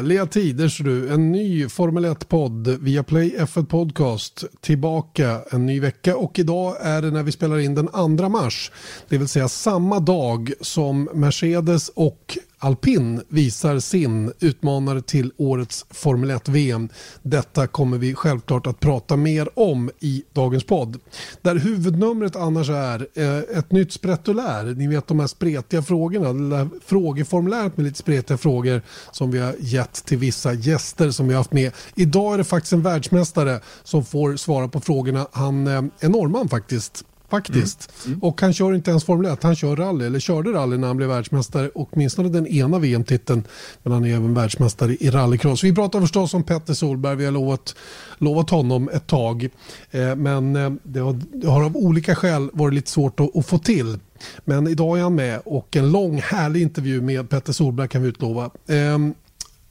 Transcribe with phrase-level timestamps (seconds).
[0.00, 1.12] Härliga tider så du.
[1.12, 4.44] En ny Formel 1-podd via Play F1 Podcast.
[4.60, 8.72] Tillbaka en ny vecka och idag är det när vi spelar in den 2 mars.
[9.08, 16.30] Det vill säga samma dag som Mercedes och Alpin visar sin utmanare till årets Formel
[16.30, 16.88] 1-VM.
[17.22, 20.98] Detta kommer vi självklart att prata mer om i dagens podd.
[21.42, 24.64] Där huvudnumret annars är eh, ett nytt spretulär.
[24.64, 28.82] Ni vet de här spretiga frågorna, det frågeformuläret med lite spretiga frågor
[29.12, 31.72] som vi har gett till vissa gäster som vi har haft med.
[31.94, 35.26] Idag är det faktiskt en världsmästare som får svara på frågorna.
[35.32, 37.92] Han eh, är norrman faktiskt Faktiskt.
[38.04, 38.12] Mm.
[38.12, 38.22] Mm.
[38.22, 40.96] Och han kör inte ens Formel 1, han kör rally, eller körde rally när han
[40.96, 41.70] blev världsmästare.
[41.74, 43.44] Åtminstone den ena VM-titeln.
[43.82, 45.64] Men han är även världsmästare i rallycross.
[45.64, 47.74] Vi pratar förstås om Petter Solberg, vi har lovat,
[48.18, 49.48] lovat honom ett tag.
[49.90, 53.46] Eh, men eh, det, har, det, har, av olika skäl varit lite svårt att, att,
[53.46, 53.98] få till.
[54.44, 58.08] Men idag är han med och en lång härlig intervju med Petter Solberg kan vi
[58.08, 58.44] utlova.
[58.44, 58.98] Eh,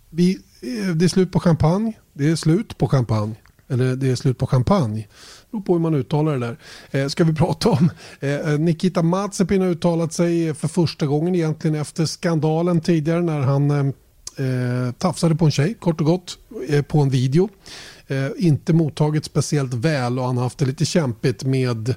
[0.09, 0.39] vi,
[0.95, 1.93] det är slut på champagne.
[2.13, 3.35] Det är slut på champagne.
[3.67, 5.07] Eller det är slut på champagne
[5.51, 6.57] beror på hur man uttalar det där.
[7.01, 7.91] Eh, ska vi prata om.
[8.19, 13.39] Eh, eh, Nikita Mazepin har uttalat sig för första gången egentligen efter skandalen tidigare när
[13.39, 13.77] han eh,
[14.45, 16.37] eh, tafsade på en tjej kort och gott
[16.69, 17.49] eh, på en video.
[18.07, 21.95] Eh, inte mottagit speciellt väl och han har haft det lite kämpigt med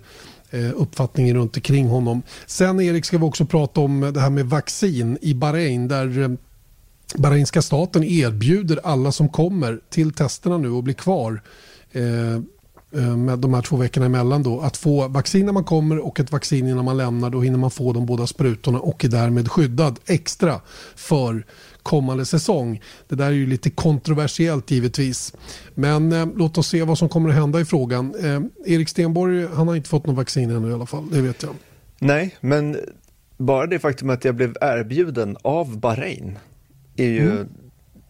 [0.51, 2.23] eh, uppfattningen runt omkring honom.
[2.47, 6.37] Sen Erik ska vi också prata om det här med vaccin i Bahrain där
[7.17, 11.41] Bahrainska staten erbjuder alla som kommer till testerna nu och blir kvar
[11.93, 12.41] Eh,
[13.01, 16.33] med de här två veckorna emellan då, att få vaccin när man kommer och ett
[16.33, 17.31] vaccin innan man lämnar.
[17.31, 20.61] Då hinner man få de båda sprutorna och är därmed skyddad extra
[20.97, 21.47] för
[21.83, 22.83] kommande säsong.
[23.09, 25.35] Det där är ju lite kontroversiellt givetvis.
[25.75, 28.15] Men eh, låt oss se vad som kommer att hända i frågan.
[28.25, 31.43] Eh, Erik Stenborg han har inte fått någon vaccin ännu i alla fall, det vet
[31.43, 31.55] jag.
[31.99, 32.77] Nej, men
[33.39, 36.39] bara det faktum att jag blev erbjuden av Bahrain
[36.97, 37.49] är ju mm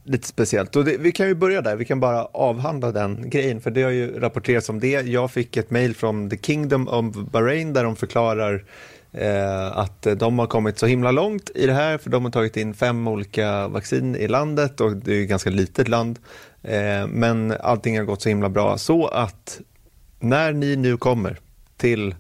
[0.05, 0.77] lite speciellt.
[0.77, 3.83] Och det, vi kan ju börja där, vi kan bara avhandla den grejen, för det
[3.83, 5.01] har ju rapporterats om det.
[5.07, 8.65] Jag fick ett mejl från The Kingdom of Bahrain där de förklarar
[9.13, 12.57] eh, att de har kommit så himla långt i det här, för de har tagit
[12.57, 16.19] in fem olika vaccin i landet och det är ju ett ganska litet land.
[16.63, 19.61] Eh, men allting har gått så himla bra så att
[20.21, 21.39] när ni nu kommer
[21.77, 22.15] till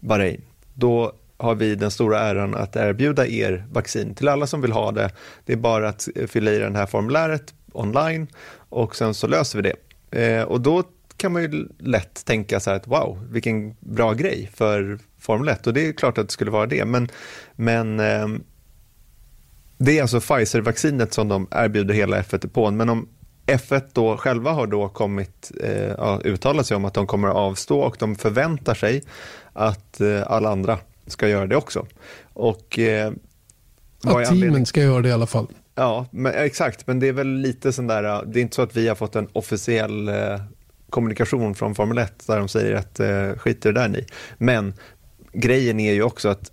[0.00, 0.42] Bahrain,
[0.74, 4.92] då har vi den stora äran att erbjuda er vaccin till alla som vill ha
[4.92, 5.10] det.
[5.44, 8.26] Det är bara att eh, fylla i det här formuläret online
[8.68, 9.76] och sen så löser vi det.
[10.22, 10.82] Eh, och då
[11.16, 15.66] kan man ju lätt tänka så här att wow, vilken bra grej för Formel 1
[15.66, 17.08] och det är klart att det skulle vara det, men,
[17.52, 18.28] men eh,
[19.78, 23.08] det är alltså Pfizer-vaccinet som de erbjuder hela F1 på, men om
[23.46, 27.80] F1 då själva har då kommit, eh, uttalat sig om att de kommer att avstå
[27.80, 29.02] och de förväntar sig
[29.52, 31.86] att eh, alla andra ska göra det också.
[32.32, 33.12] Och, eh,
[34.04, 35.48] att teamen ska göra det i alla fall.
[35.74, 38.62] Ja, men, exakt, men det är väl lite sån där, eh, det är inte så
[38.62, 40.40] att vi har fått en officiell eh,
[40.90, 44.06] kommunikation från Formel 1 där de säger att eh, skit i det där ni.
[44.38, 44.74] Men
[45.32, 46.52] grejen är ju också att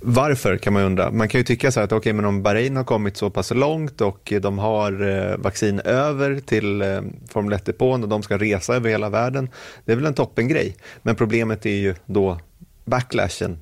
[0.00, 1.10] varför kan man undra.
[1.10, 3.50] Man kan ju tycka så här att okay, men om Bahrain har kommit så pass
[3.50, 8.74] långt och de har eh, vaccin över till eh, Formel 1-depån och de ska resa
[8.74, 9.48] över hela världen.
[9.84, 10.76] Det är väl en toppengrej.
[11.02, 12.38] Men problemet är ju då
[12.84, 13.58] backlashen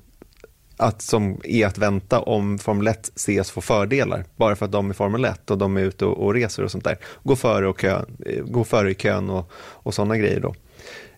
[0.77, 4.89] att, som är att vänta om Formel 1 ses få fördelar bara för att de
[4.89, 6.97] är Formel 1 och de är ute och, och reser och sånt där.
[7.23, 8.01] Gå före, och kö,
[8.43, 10.55] gå före i kön och, och sådana grejer då.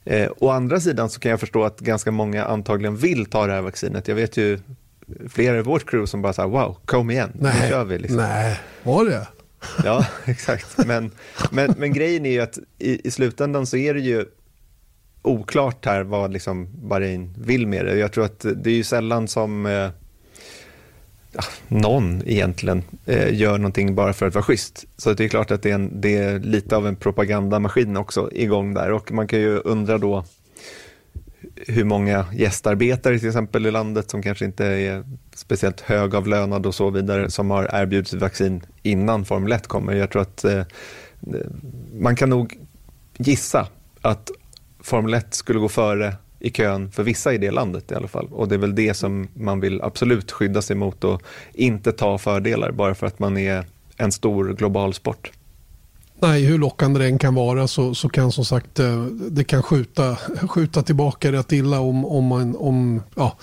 [0.04, 3.54] Eh, å andra sidan så kan jag förstå att ganska många antagligen vill ta det
[3.54, 4.08] här vaccinet.
[4.08, 4.60] Jag vet ju
[5.30, 7.98] flera i vårt crew som bara sa wow, kom igen, nej, nu kör vi.
[7.98, 8.18] Liksom.
[8.18, 9.28] Nej, var det?
[9.84, 10.88] Ja, exakt.
[10.88, 11.12] Men,
[11.52, 14.26] men, men grejen är ju att i, i slutändan så är det ju
[15.26, 17.98] oklart här vad liksom Bahrain vill med det.
[17.98, 19.90] Jag tror att det är ju sällan som eh,
[21.68, 24.86] någon egentligen eh, gör någonting bara för att vara schysst.
[24.98, 28.30] Så det är klart att det är, en, det är lite av en propagandamaskin också
[28.34, 30.26] igång där och man kan ju undra då
[31.56, 35.04] hur många gästarbetare till exempel i landet som kanske inte är
[35.36, 39.94] speciellt högavlönade och så vidare som har erbjudits vaccin innan Formel 1 kommer.
[39.94, 40.64] Jag tror att eh,
[41.94, 42.58] man kan nog
[43.18, 43.68] gissa
[44.02, 44.32] att
[44.86, 48.28] Formel 1 skulle gå före i kön för vissa i det landet i alla fall.
[48.32, 51.22] Och det är väl det som man vill absolut skydda sig mot och
[51.54, 53.66] inte ta fördelar bara för att man är
[53.98, 55.32] en stor global sport.
[56.20, 59.64] Nej, hur lockande det än kan vara så, så kan som sagt eh, det kan
[59.64, 60.16] skjuta,
[60.50, 63.38] skjuta tillbaka rätt illa om, om man, om, ja,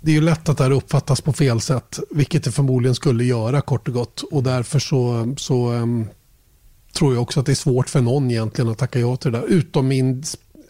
[0.00, 3.24] det är ju lätt att det här uppfattas på fel sätt, vilket det förmodligen skulle
[3.24, 4.22] göra kort och gott.
[4.30, 6.06] Och därför så, så ehm,
[6.96, 9.38] tror jag också att det är svårt för någon egentligen att tacka ja till det
[9.38, 9.46] där.
[9.46, 10.22] Utom in,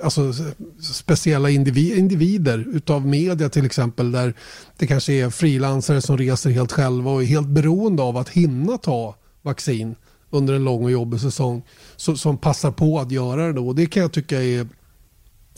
[0.02, 0.32] alltså,
[0.80, 4.34] speciella individer utav media till exempel där
[4.76, 8.78] det kanske är frilansare som reser helt själva och är helt beroende av att hinna
[8.78, 9.94] ta vaccin
[10.30, 11.62] under en lång och jobbig säsong
[11.96, 13.68] så, som passar på att göra det då.
[13.68, 14.66] Och det kan jag tycka är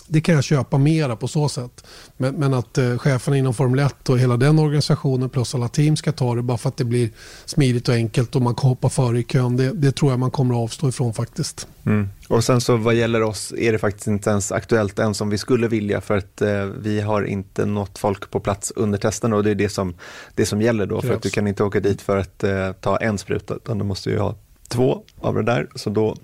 [0.08, 1.84] det kan jag köpa mera på så sätt.
[2.16, 5.96] Men, men att eh, cheferna inom Formel 1 och hela den organisationen plus alla team
[5.96, 7.10] ska ta det bara för att det blir
[7.44, 9.56] smidigt och enkelt och man kan hoppa före i kön.
[9.56, 11.69] Det, det tror jag man kommer att avstå ifrån faktiskt.
[11.87, 12.08] Mm.
[12.28, 15.38] Och sen så vad gäller oss är det faktiskt inte ens aktuellt än som vi
[15.38, 19.44] skulle vilja för att eh, vi har inte nått folk på plats under testerna och
[19.44, 19.94] det är det som,
[20.34, 21.02] det som gäller då.
[21.02, 23.84] För att du kan inte åka dit för att eh, ta en spruta utan du
[23.84, 24.34] måste ju ha
[24.69, 25.69] två av det där.
[25.75, 26.16] Så då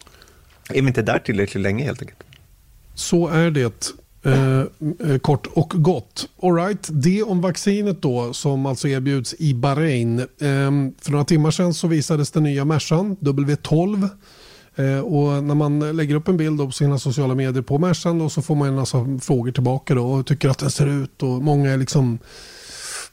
[0.69, 2.24] är vi inte där tillräckligt länge helt enkelt.
[2.95, 3.93] Så är det.
[4.27, 4.61] Eh,
[5.11, 6.29] eh, kort och gott.
[6.43, 6.89] All right.
[6.91, 10.19] Det om vaccinet då som alltså erbjuds i Bahrain.
[10.19, 10.27] Eh,
[11.01, 14.09] för några timmar sedan så visades den nya Mercan W12.
[14.77, 18.43] Eh, och när man lägger upp en bild på sina sociala medier på Mercan så
[18.43, 21.71] får man en massa frågor tillbaka då och tycker att den ser ut och många
[21.71, 22.19] är liksom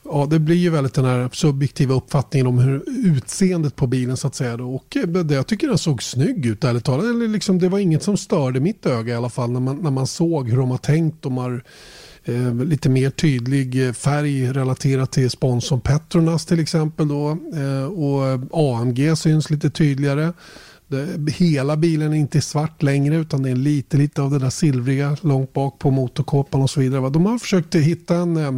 [0.04, 4.28] ja, det blir ju väldigt den här subjektiva uppfattningen om hur utseendet på bilen så
[4.28, 4.58] att säga.
[4.58, 4.76] Då.
[4.76, 7.06] Och eh, det, jag tycker den såg snygg ut ärligt talat.
[7.06, 9.92] Eller liksom, det var inget som störde mitt öga i alla fall när man, när
[9.92, 11.22] man såg hur de har tänkt.
[11.22, 11.64] De har
[12.24, 17.08] eh, lite mer tydlig eh, färg relaterat till sponsorn Petronas till exempel.
[17.08, 17.30] Då.
[17.56, 20.34] Eh, och AMG syns lite tydligare.
[20.88, 24.50] Det, hela bilen är inte svart längre utan det är lite, lite av det där
[24.50, 27.10] silvriga långt bak på motorkåpan och så vidare.
[27.10, 28.52] De har försökt hitta en eh,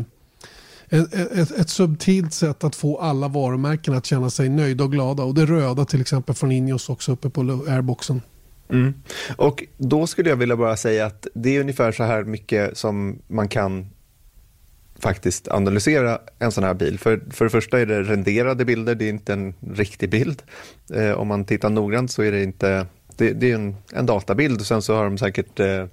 [0.93, 5.23] ett, ett, ett subtilt sätt att få alla varumärken att känna sig nöjda och glada.
[5.23, 8.21] Och det röda till exempel från Ineos också uppe på airboxen.
[8.69, 8.93] Mm.
[9.35, 13.19] Och då skulle jag vilja bara säga att det är ungefär så här mycket som
[13.27, 13.89] man kan
[14.99, 16.99] faktiskt analysera en sån här bil.
[16.99, 20.41] För, för det första är det renderade bilder, det är inte en riktig bild.
[20.93, 22.85] Eh, om man tittar noggrant så är det inte,
[23.17, 25.85] det, det är en, en databild och sen så har de säkert eh,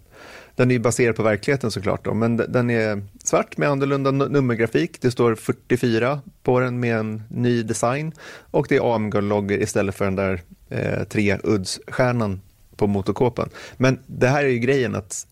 [0.60, 5.00] den är baserad på verkligheten såklart, då, men den är svart med annorlunda nummergrafik.
[5.00, 8.12] Det står 44 på den med en ny design
[8.50, 12.40] och det är AMG-loggor istället för den där eh, tre uddsstjärnan
[12.76, 13.48] på motorkåpan.
[13.76, 15.26] Men det här är ju grejen att,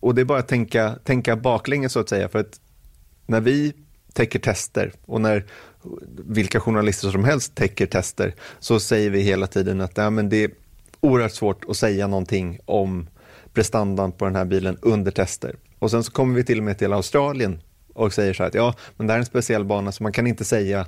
[0.00, 2.60] och det är bara att tänka, tänka baklänges så att säga, för att
[3.26, 3.72] när vi
[4.12, 5.44] täcker tester och när
[6.26, 10.44] vilka journalister som helst täcker tester så säger vi hela tiden att ja, men det
[10.44, 10.50] är
[11.00, 13.06] oerhört svårt att säga någonting om
[13.54, 15.56] prestandan på den här bilen under tester.
[15.78, 17.62] Och sen så kommer vi till och med till Australien
[17.94, 20.12] och säger så här att ja, men det här är en speciell bana så man
[20.12, 20.86] kan inte säga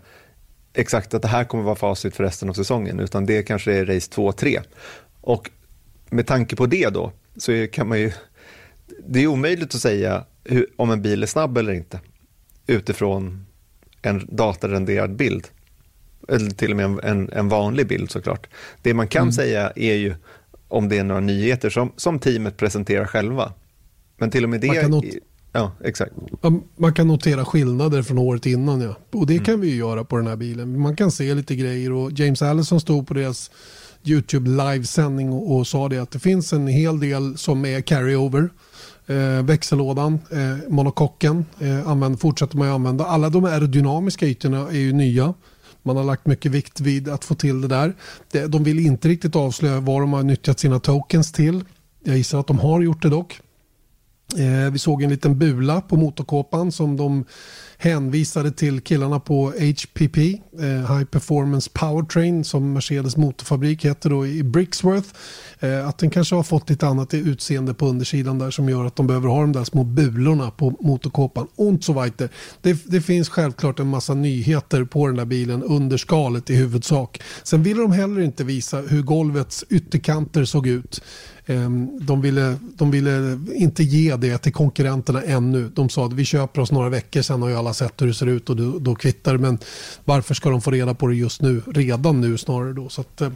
[0.72, 3.86] exakt att det här kommer vara facit för resten av säsongen, utan det kanske är
[3.86, 4.60] race 2 3.
[5.20, 5.50] Och
[6.10, 8.12] med tanke på det då, så kan man ju,
[9.06, 12.00] det är omöjligt att säga hur, om en bil är snabb eller inte
[12.66, 13.46] utifrån
[14.02, 15.48] en datarenderad bild.
[16.28, 18.46] Eller till och med en, en, en vanlig bild såklart.
[18.82, 19.32] Det man kan mm.
[19.32, 20.14] säga är ju
[20.72, 23.52] om det är några nyheter som, som teamet presenterar själva.
[24.19, 25.20] Men till och med det...
[25.52, 26.12] Ja, exakt.
[26.76, 28.80] Man kan notera skillnader från året innan.
[28.80, 28.96] Ja.
[29.10, 29.44] Och det mm.
[29.44, 30.80] kan vi ju göra på den här bilen.
[30.80, 33.50] Man kan se lite grejer och James Allison stod på deras
[34.04, 38.50] YouTube livesändning och, och sa det att det finns en hel del som är carryover.
[39.06, 43.04] Eh, växellådan, eh, monokocken eh, använd, fortsätter man att använda.
[43.04, 45.34] Alla de aerodynamiska ytorna är ju nya.
[45.82, 47.94] Man har lagt mycket vikt vid att få till det där.
[48.48, 51.65] De vill inte riktigt avslöja vad de har nyttjat sina tokens till.
[52.05, 53.41] Jag gissar att de har gjort det dock.
[54.39, 57.24] Eh, vi såg en liten bula på motorkåpan som de
[57.82, 60.19] hänvisade till killarna på HPP,
[60.60, 65.08] eh, High Performance Powertrain som Mercedes motorfabrik heter då i Brixworth.
[65.60, 68.96] Eh, att den kanske har fått lite annat utseende på undersidan där som gör att
[68.96, 71.46] de behöver ha de där små bulorna på motorkåpan.
[71.56, 72.29] Und so weiter.
[72.60, 77.22] Det, det finns självklart en massa nyheter på den där bilen under skalet i huvudsak.
[77.43, 81.03] Sen ville de heller inte visa hur golvets ytterkanter såg ut.
[81.46, 85.70] Ehm, de ville, de ville inte ge det till konkurrenterna ännu.
[85.75, 88.15] De sa att vi köper oss några veckor, sen har ju alla sett hur det
[88.15, 89.58] ser ut och då, då kvittar Men
[90.05, 91.63] varför ska de få reda på det just nu?
[91.67, 92.89] Redan nu snarare då.
[92.89, 93.31] Så att, eh,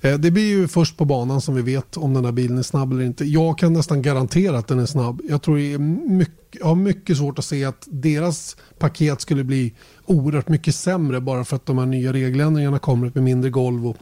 [0.00, 2.62] eh, det blir ju först på banan som vi vet om den här bilen är
[2.62, 3.24] snabb eller inte.
[3.24, 5.20] Jag kan nästan garantera att den är snabb.
[5.28, 9.44] Jag tror det är mycket, jag har mycket svårt att se att deras paket skulle
[9.44, 9.72] bli
[10.06, 13.96] oerhört mycket sämre bara för att de här nya regeländringarna kommer med mindre golv och,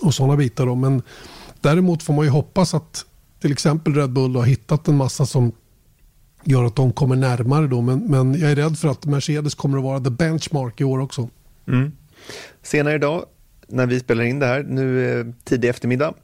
[0.00, 0.66] och sådana bitar.
[0.66, 0.74] Då.
[0.74, 1.02] Men
[1.62, 3.06] Däremot får man ju hoppas att
[3.40, 5.52] till exempel Red Bull har hittat en massa som
[6.44, 7.80] gör att de kommer närmare då.
[7.80, 11.00] Men, men jag är rädd för att Mercedes kommer att vara the benchmark i år
[11.00, 11.28] också.
[11.68, 11.92] Mm.
[12.62, 13.24] Senare idag
[13.68, 16.14] när vi spelar in det här, nu eh, tidig eftermiddag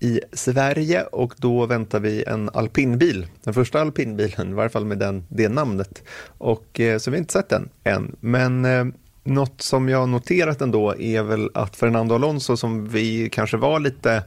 [0.00, 3.26] i Sverige och då väntar vi en alpinbil.
[3.44, 6.02] Den första alpinbilen, i varje fall med den, det namnet.
[6.38, 8.16] Och, eh, så vi har inte sett den än.
[8.20, 8.84] Men eh,
[9.24, 14.22] något som jag noterat ändå är väl att Fernando Alonso som vi kanske var lite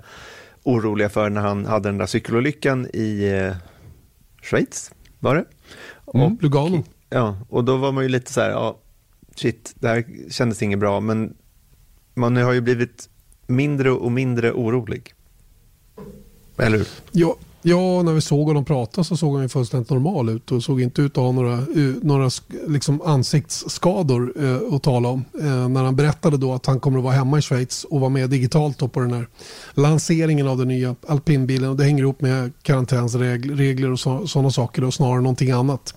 [0.63, 3.51] oroliga för när han hade den där cykelolyckan i,
[4.42, 5.46] Schweiz, var det.
[6.13, 6.84] Mm, Lugano.
[7.10, 8.80] Ja, och då var man ju lite så här, ja,
[9.36, 11.34] shit, det här kändes inget bra, men
[12.13, 13.10] man har ju blivit
[13.48, 15.13] mindre och mindre orolig.
[16.58, 16.88] Eller hur?
[17.12, 20.63] Ja, ja, när vi såg honom prata så såg han ju fullständigt normal ut och
[20.63, 22.30] såg inte ut att ha några, eh, några
[22.68, 25.25] liksom ansiktsskador eh, att tala om.
[25.39, 28.10] Eh, när han berättade då att han kommer att vara hemma i Schweiz och vara
[28.10, 29.28] med digitalt på den här
[29.74, 34.00] lanseringen av den nya alpinbilen och det hänger ihop med karantänsregler och
[34.30, 35.94] sådana saker då, snarare någonting annat.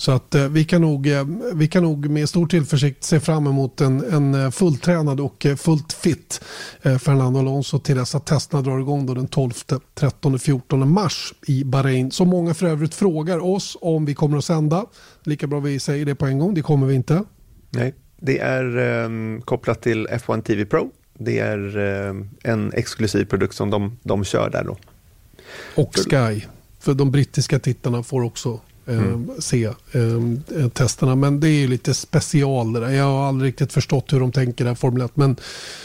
[0.00, 3.46] Så att eh, vi, kan nog, eh, vi kan nog med stor tillförsikt se fram
[3.46, 6.40] emot en, en eh, fulltränad och fullt fit
[6.82, 9.50] Fernando Alonso till dess att testerna drar igång då den 12,
[9.94, 12.10] 13, 14 mars i Bahrain.
[12.10, 14.86] Som många för övrigt frågar oss om vi kommer att sända.
[15.22, 17.24] Lika bra vi säger det på en gång, det kommer vi inte.
[17.70, 20.90] Nej, det är eh, kopplat till F1 TV Pro.
[21.18, 24.76] Det är eh, en exklusiv produkt som de, de kör där då.
[25.82, 26.46] Och Sky.
[26.78, 29.30] För de brittiska tittarna får också mm.
[29.38, 31.14] se eh, testerna.
[31.14, 32.90] Men det är ju lite special det där.
[32.90, 35.16] Jag har aldrig riktigt förstått hur de tänker där Formel 1.
[35.16, 35.36] Men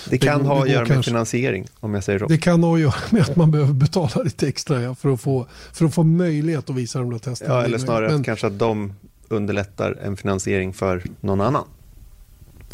[0.09, 2.25] det kan det, ha att göra med kanske, finansiering om jag säger så.
[2.27, 5.21] Det kan ha att göra med att man behöver betala lite extra ja, för, att
[5.21, 7.53] få, för att få möjlighet att visa de där testerna.
[7.53, 8.93] Ja, eller snarare men, kanske att de
[9.27, 11.63] underlättar en finansiering för någon annan.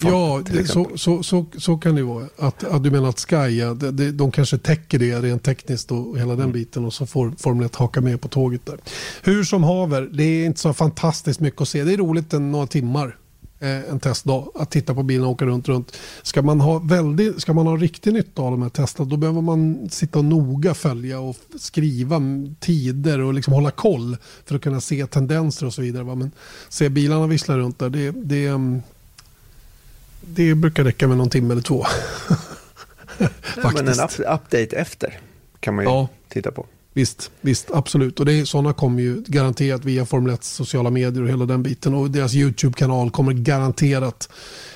[0.09, 2.25] Ja, det, så, så, så, så kan det vara.
[2.37, 5.91] Att, att du menar att Sky, ja, de, de, de kanske täcker det rent tekniskt
[5.91, 6.51] och hela den mm.
[6.51, 8.77] biten och så får Formel 1 haka med på tåget där.
[9.23, 11.83] Hur som haver, det är inte så fantastiskt mycket att se.
[11.83, 13.17] Det är roligt en, några timmar
[13.61, 15.67] eh, en testdag att titta på bilen och åka runt.
[15.67, 15.97] runt.
[16.23, 19.41] Ska, man ha väldigt, ska man ha riktig nytta av de här testerna då behöver
[19.41, 22.21] man sitta och noga följa och skriva
[22.59, 26.15] tider och liksom hålla koll för att kunna se tendenser och så vidare.
[26.15, 26.31] Men
[26.69, 28.81] se bilarna vissla runt där, det, det, mm,
[30.21, 31.85] det brukar räcka med någon timme eller två.
[33.63, 35.19] ja, men en up update efter
[35.59, 36.07] kan man ju ja.
[36.29, 36.65] titta på.
[36.93, 38.19] Visst, visst, absolut.
[38.19, 41.63] Och det är, sådana kommer ju garanterat via Formel 1 sociala medier och hela den
[41.63, 41.93] biten.
[41.93, 44.29] Och deras YouTube-kanal kommer garanterat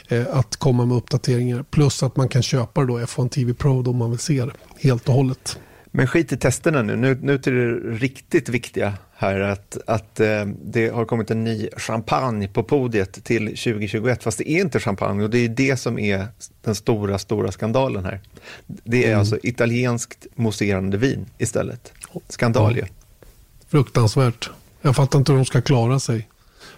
[0.08, 1.64] eh, att komma med uppdateringar.
[1.64, 5.10] Plus att man kan köpa då F1 TV Pro då man vill se det helt
[5.10, 5.60] och hållet.
[5.92, 6.96] Men skit i testerna nu.
[6.96, 11.70] nu, nu till det riktigt viktiga här att, att eh, det har kommit en ny
[11.78, 16.00] champagne på podiet till 2021 fast det är inte champagne och det är det som
[16.00, 16.28] är
[16.62, 18.20] den stora, stora skandalen här.
[18.68, 19.20] Det är mm.
[19.20, 21.94] alltså italienskt mousserande vin istället.
[22.30, 22.86] Skandal ja.
[23.68, 24.50] Fruktansvärt.
[24.82, 26.28] Jag fattar inte hur de ska klara sig.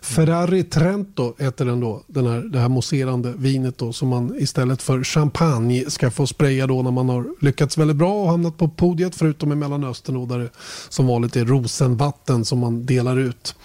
[0.02, 4.82] Ferrari Trento heter den då, den här, det här mousserande vinet då som man istället
[4.82, 8.68] för champagne ska få spraya då när man har lyckats väldigt bra och hamnat på
[8.68, 10.50] podiet förutom i Mellanöstern då där det
[10.90, 13.56] som vanligt är rosenvatten som man delar ut.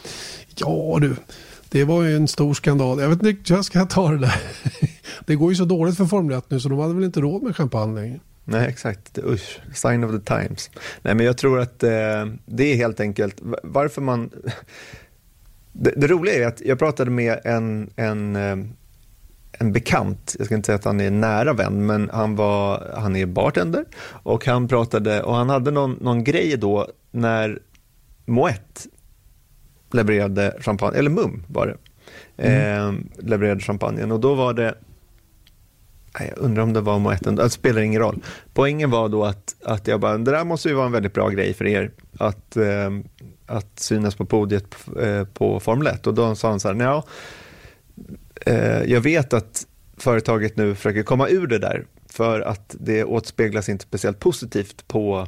[0.56, 1.16] Ja du,
[1.68, 3.00] det var ju en stor skandal.
[3.00, 4.42] Jag vet inte hur jag ska ta det där.
[5.26, 7.42] Det går ju så dåligt för Formel 1 nu så de hade väl inte råd
[7.42, 8.20] med champagne längre.
[8.44, 9.18] Nej, exakt.
[9.18, 10.70] Usch, sign of the times.
[11.02, 11.90] Nej, men jag tror att eh,
[12.46, 14.30] det är helt enkelt varför man
[15.72, 18.56] det, det, roliga är att jag pratade med en, en, eh,
[19.52, 23.16] en bekant, jag ska inte säga att han är nära vän, men han, var, han
[23.16, 27.58] är bartender och han pratade och han hade någon, någon grej då när
[28.24, 28.86] Moet
[29.92, 31.76] levererade champagne, eller Mum var det,
[32.36, 32.88] mm.
[32.88, 34.74] eh, levererade champagnen och då var det
[36.18, 38.22] jag undrar om det var Moet, det spelar ingen roll.
[38.54, 41.28] Poängen var då att, att jag bara, det där måste ju vara en väldigt bra
[41.28, 42.90] grej för er, att eh,
[43.52, 47.04] att synas på podiet eh, på Formel 1 och då sa han så här, ja,
[48.46, 49.66] eh, jag vet att
[49.96, 55.26] företaget nu försöker komma ur det där för att det återspeglas inte speciellt positivt på,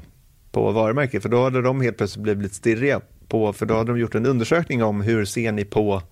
[0.53, 3.93] på varumärket för då hade de helt plötsligt blivit lite stirriga på, för då hade
[3.93, 6.03] de gjort en undersökning om hur ser ni på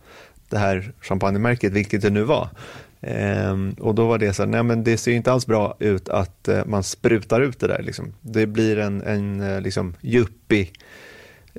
[0.49, 2.49] det här champagnemärket, vilket det nu var.
[3.01, 6.09] Ehm, och då var det så här, nej men det ser inte alls bra ut
[6.09, 7.83] att eh, man sprutar ut det där.
[7.83, 8.15] Liksom.
[8.21, 10.69] Det blir en, en liksom, yuppie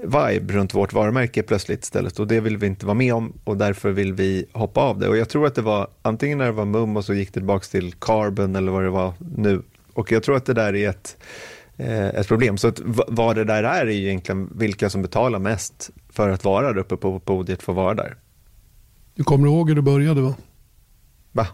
[0.03, 3.57] vibe runt vårt varumärke plötsligt istället och det vill vi inte vara med om och
[3.57, 5.07] därför vill vi hoppa av det.
[5.07, 7.33] Och jag tror att det var antingen när det var MUM och så gick det
[7.33, 9.61] tillbaka till Carbon eller vad det var nu.
[9.93, 11.17] Och jag tror att det där är ett,
[11.77, 12.57] eh, ett problem.
[12.57, 16.73] Så att vad det där är är egentligen vilka som betalar mest för att vara
[16.73, 18.15] där uppe på podiet får vara där.
[19.15, 20.35] Du kommer ihåg hur det började va?
[21.31, 21.47] Va?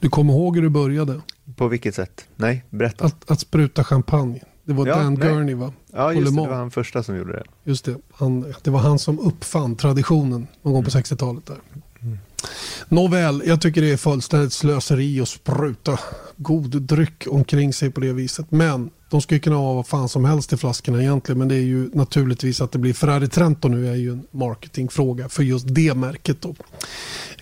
[0.00, 1.20] Du kommer ihåg hur det började?
[1.56, 2.28] På vilket sätt?
[2.36, 3.04] Nej, berätta.
[3.04, 4.40] Att, att spruta champagne.
[4.64, 5.28] Det var ja, Dan nej.
[5.28, 5.72] Gurney va?
[5.98, 7.42] Ja, just det, det var han första som gjorde det.
[7.64, 11.48] Just det, han, det var han som uppfann traditionen någon gång på 60-talet.
[11.48, 11.60] Mm.
[11.60, 11.80] Där.
[12.08, 12.18] Mm.
[12.88, 15.98] Nåväl, jag tycker det är fullständigt slöseri att spruta
[16.36, 18.50] god dryck omkring sig på det viset.
[18.50, 21.38] Men de skulle kunna ha vad fan som helst i flaskorna egentligen.
[21.38, 25.28] Men det är ju naturligtvis att det blir Ferrari Trento nu är ju en marketingfråga
[25.28, 26.42] för just det märket.
[26.42, 26.54] Då.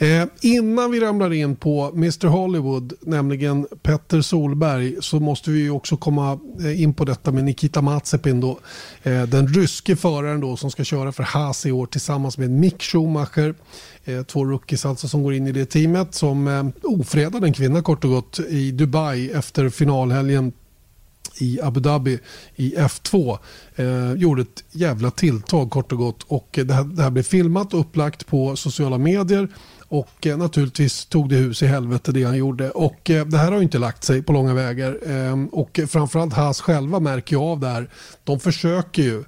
[0.06, 5.96] Eh, innan vi ramlar in på Mr Hollywood, nämligen Petter Solberg, så måste vi också
[5.96, 8.40] komma eh, in på detta med Nikita Mazepin.
[8.40, 8.58] Då,
[9.02, 12.82] eh, den ryske föraren då, som ska köra för Haas i år tillsammans med Mick
[12.82, 13.54] Schumacher.
[14.04, 17.82] Eh, två rookies alltså som går in i det teamet som eh, ofredade en kvinna
[17.82, 20.52] kort och gott i Dubai efter finalhelgen
[21.38, 22.18] i Abu Dhabi
[22.56, 23.38] i F2
[23.76, 27.22] eh, gjorde ett jävla tilltag kort och gott och eh, det här, det här blev
[27.22, 29.48] filmat och upplagt på sociala medier
[29.88, 32.70] och eh, naturligtvis tog det hus i helvete det han gjorde.
[32.70, 34.98] Och eh, det här har inte lagt sig på långa vägar.
[35.06, 37.90] Eh, och framförallt Haas själva märker ju av det här.
[38.24, 39.24] De försöker ju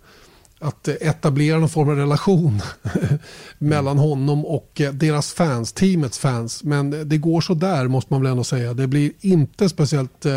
[0.58, 2.60] att etablera någon form av relation
[3.58, 6.64] mellan honom och eh, deras fans, teamets fans.
[6.64, 8.74] Men det går så där måste man väl ändå säga.
[8.74, 10.32] Det blir inte speciellt eh,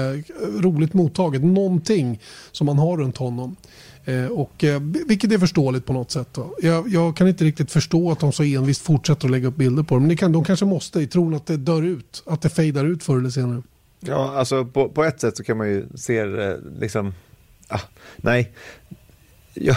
[0.60, 1.44] roligt mottaget.
[1.44, 2.20] Någonting
[2.51, 3.56] som man har runt honom.
[4.06, 6.38] Eh, och, eh, vilket är förståeligt på något sätt.
[6.62, 9.84] Jag, jag, kan inte riktigt förstå att de så envist fortsätter att lägga upp bilder
[9.84, 10.00] på det.
[10.00, 12.24] Men det kan, de kanske måste i tron att det dör ut.
[12.25, 13.62] Att det fejdar ut förr eller senare.
[14.00, 17.13] Ja, alltså på, på ett sätt så kan man ju se det eh, liksom,
[17.68, 17.80] ah,
[18.18, 18.51] nej,
[19.53, 19.75] jag,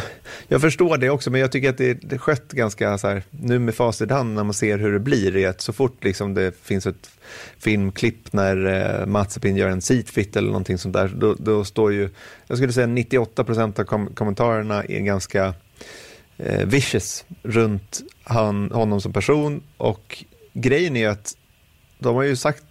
[0.48, 3.58] jag, förstår det också, men jag tycker att det, det skött ganska så här, nu
[3.58, 6.34] med facit i hand när man ser hur det blir, är att så fort liksom
[6.34, 7.10] det finns ett
[7.58, 12.10] filmklipp när eh, Matsepin gör en seatfit eller någonting sånt där, då, då står ju,
[12.46, 15.54] jag skulle säga 98 procent av kom kommentarerna är ganska
[16.36, 19.62] eh, vicious runt han, honom som person.
[19.76, 21.36] Och grejen är att
[21.98, 22.64] de har ju sagt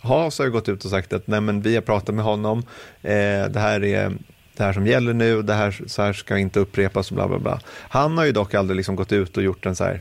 [0.00, 2.58] Haas har ju gått ut och sagt att nej men vi har pratat med honom,
[3.02, 4.12] eh, det här är
[4.60, 7.38] det här som gäller nu, det här, så här ska inte upprepas och bla bla
[7.38, 7.60] bla.
[7.88, 10.00] Han har ju dock aldrig liksom gått ut och gjort en så här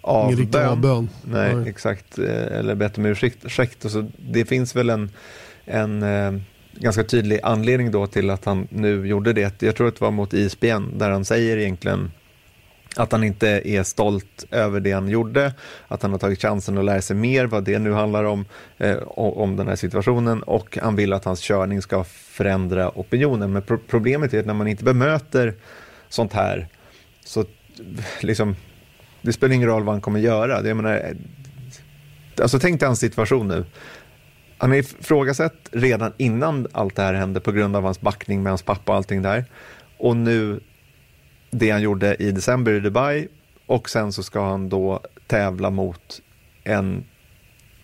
[0.00, 0.68] avbön.
[0.68, 1.08] avbön.
[1.24, 2.18] Nej, Nej, exakt.
[2.18, 3.84] Eh, eller bett om ursäkt.
[3.84, 5.10] Och så, det finns väl en,
[5.64, 6.32] en eh,
[6.72, 9.62] ganska tydlig anledning då till att han nu gjorde det.
[9.62, 12.10] Jag tror att det var mot ISBN där han säger egentligen
[12.96, 15.52] att han inte är stolt över det han gjorde,
[15.88, 18.44] att han har tagit chansen att lära sig mer vad det nu handlar om,
[18.78, 23.52] eh, om den här situationen och han vill att hans körning ska förändra opinionen.
[23.52, 25.54] Men pro problemet är att när man inte bemöter
[26.08, 26.68] sånt här
[27.24, 27.44] så
[28.20, 28.56] liksom,
[29.22, 30.62] det spelar ingen roll vad han kommer göra.
[30.62, 31.16] Det, jag menar,
[32.40, 33.64] alltså tänk dig hans situation nu.
[34.58, 38.50] Han är ifrågasatt redan innan allt det här hände på grund av hans backning med
[38.50, 39.44] hans pappa och allting där.
[39.98, 40.60] Och nu
[41.58, 43.28] det han gjorde i december i Dubai
[43.66, 46.20] och sen så ska han då tävla mot
[46.64, 47.04] en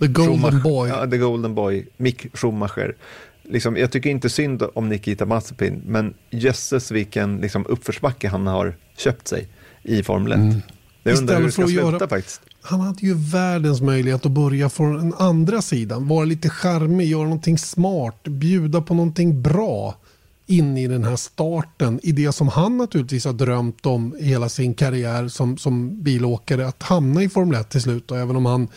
[0.01, 0.89] The Golden Boy.
[0.89, 2.97] Ja, The Golden Boy, Mick Schumacher.
[3.43, 8.75] Liksom, jag tycker inte synd om Nikita Mazepin, men jösses vilken liksom, uppförsbacke han har
[8.97, 9.49] köpt sig
[9.83, 10.39] i Formel 1.
[10.39, 10.63] Mm.
[11.03, 12.41] Jag undrar hur det ska sluta göra, faktiskt.
[12.63, 16.09] Han hade ju världens möjlighet att börja från den andra sidan.
[16.09, 19.95] Vara lite charmig, göra någonting smart, bjuda på någonting bra
[20.53, 24.75] in i den här starten i det som han naturligtvis har drömt om hela sin
[24.75, 28.11] karriär som, som bilåkare att hamna i Formel 1 till slut.
[28.11, 28.69] Och även om han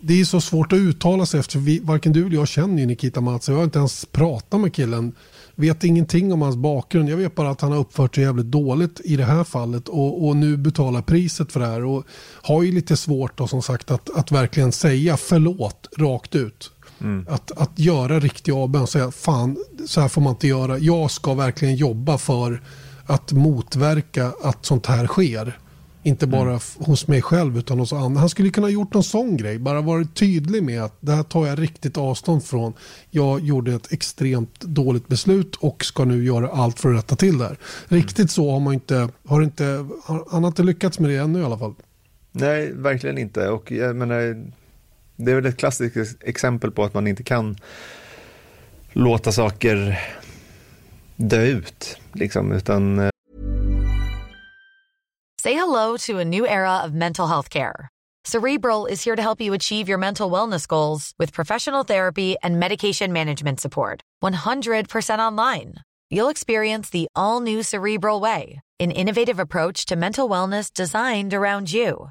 [0.00, 2.86] det är så svårt att uttala sig efter vi, varken du eller jag känner ju
[2.86, 3.48] Nikita Mats.
[3.48, 5.12] Jag har inte ens pratat med killen.
[5.54, 7.08] Vet ingenting om hans bakgrund.
[7.08, 10.26] Jag vet bara att han har uppfört sig jävligt dåligt i det här fallet och,
[10.26, 11.84] och nu betalar priset för det här.
[11.84, 12.04] Och
[12.42, 16.70] har ju lite svårt då, som sagt att, att verkligen säga förlåt rakt ut.
[17.04, 17.26] Mm.
[17.28, 20.78] Att, att göra riktig avbön och säga fan så här får man inte göra.
[20.78, 22.62] Jag ska verkligen jobba för
[23.06, 25.58] att motverka att sånt här sker.
[26.02, 26.60] Inte bara mm.
[26.78, 28.20] hos mig själv utan hos andra.
[28.20, 29.58] Han skulle kunna ha gjort någon sån grej.
[29.58, 32.72] Bara varit tydlig med att det här tar jag riktigt avstånd från.
[33.10, 37.38] Jag gjorde ett extremt dåligt beslut och ska nu göra allt för att rätta till
[37.38, 37.58] det här.
[37.88, 41.44] Riktigt så har man inte, har inte, han har inte lyckats med det ännu i
[41.44, 41.74] alla fall.
[42.32, 43.48] Nej, verkligen inte.
[43.48, 44.50] Och jag menar,
[45.16, 47.56] det är väl ett klassiskt exempel på att man inte kan
[48.92, 50.00] låta saker
[51.16, 51.98] dö ut.
[52.12, 52.98] Liksom, utan...
[52.98, 53.10] Eh,
[55.42, 57.88] Say hello to a new era of mental health care.
[58.24, 62.58] Cerebral is here to help you achieve your mental wellness goals with professional therapy and
[62.58, 64.00] medication management support.
[64.22, 65.74] 100% online.
[66.10, 71.70] You'll experience the all new Cerebral Way, an innovative approach to mental wellness designed around
[71.70, 72.10] you.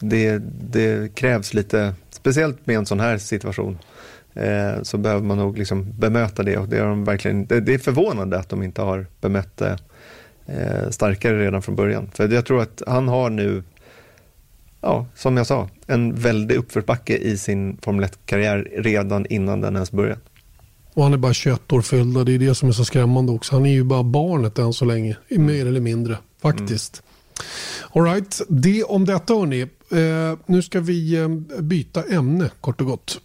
[0.00, 3.78] det, det krävs lite, speciellt med en sån här situation,
[4.34, 6.56] eh, så behöver man nog liksom bemöta det.
[6.56, 9.78] Och det, har de verkligen, det, det är förvånande att de inte har bemött det
[10.46, 12.10] eh, starkare redan från början.
[12.14, 13.62] För jag tror att han har nu,
[14.80, 19.92] ja, som jag sa, en väldig uppförsbacke i sin Formel 1-karriär redan innan den ens
[19.92, 20.20] börjat.
[20.94, 23.54] Och han är bara 21 år fylld det är det som är så skrämmande också.
[23.54, 27.02] Han är ju bara barnet än så länge, mer eller mindre faktiskt.
[27.02, 27.10] Mm.
[27.92, 29.66] All right, det om detta hörni.
[29.92, 31.28] Eh, nu ska vi eh,
[31.60, 33.20] byta ämne kort och gott.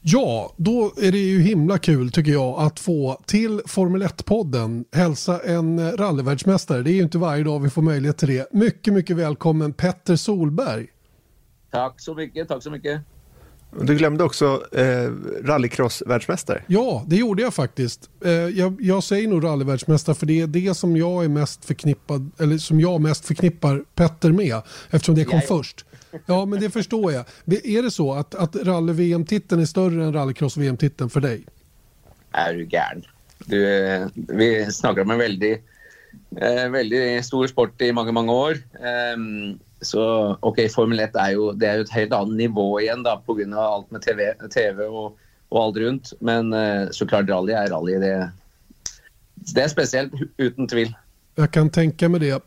[0.00, 5.40] Ja, då är det ju himla kul tycker jag att få till Formel 1-podden hälsa
[5.40, 6.82] en rallyvärldsmästare.
[6.82, 8.52] Det är ju inte varje dag vi får möjlighet till det.
[8.52, 10.86] Mycket, mycket välkommen Petter Solberg.
[11.70, 13.00] Tack så mycket, tack så mycket.
[13.80, 15.10] Du glömde också eh,
[15.42, 16.62] rallycross-världsmästare.
[16.66, 18.10] Ja, det gjorde jag faktiskt.
[18.24, 22.30] Eh, jag, jag, säger nog rallyvärldsmästare för det är det som jag är mest förknippad,
[22.38, 24.62] eller som jag mest förknippar Petter med.
[24.90, 25.84] Eftersom det kom jag först.
[26.26, 27.24] Ja, men det förstår jag.
[27.46, 31.44] Är det så att, att rally-VM-titeln är större än rallycross-VM-titeln för dig?
[32.32, 33.04] Är du gärn?
[33.38, 35.64] Du, eh, vi snackar om en väldigt,
[36.36, 38.58] eh, väldigt stor sport i många, många år.
[39.14, 40.04] Um, så
[40.40, 43.46] ok, Formel 1 er jo, det er jo et helt annet nivå igjen da, pga.
[43.60, 45.16] alt med TV, TV og,
[45.50, 46.12] og, alt rundt.
[46.20, 47.98] Men eh, så klart rally er rally.
[48.02, 48.14] Det,
[49.54, 50.94] det er spesielt, uten tvil.
[51.36, 52.42] Jag kan tänka mig det.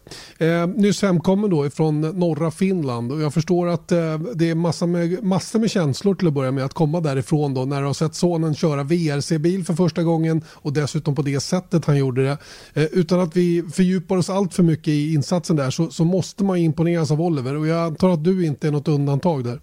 [0.45, 4.85] Eh, nyss hemkommen då ifrån norra Finland och jag förstår att eh, det är massa
[4.85, 7.93] med, massor med känslor till att börja med att komma därifrån då när du har
[7.93, 12.37] sett sonen köra VRC-bil för första gången och dessutom på det sättet han gjorde det.
[12.73, 16.43] Eh, utan att vi fördjupar oss allt för mycket i insatsen där så, så måste
[16.43, 19.59] man imponeras av Oliver och jag antar att du inte är något undantag där.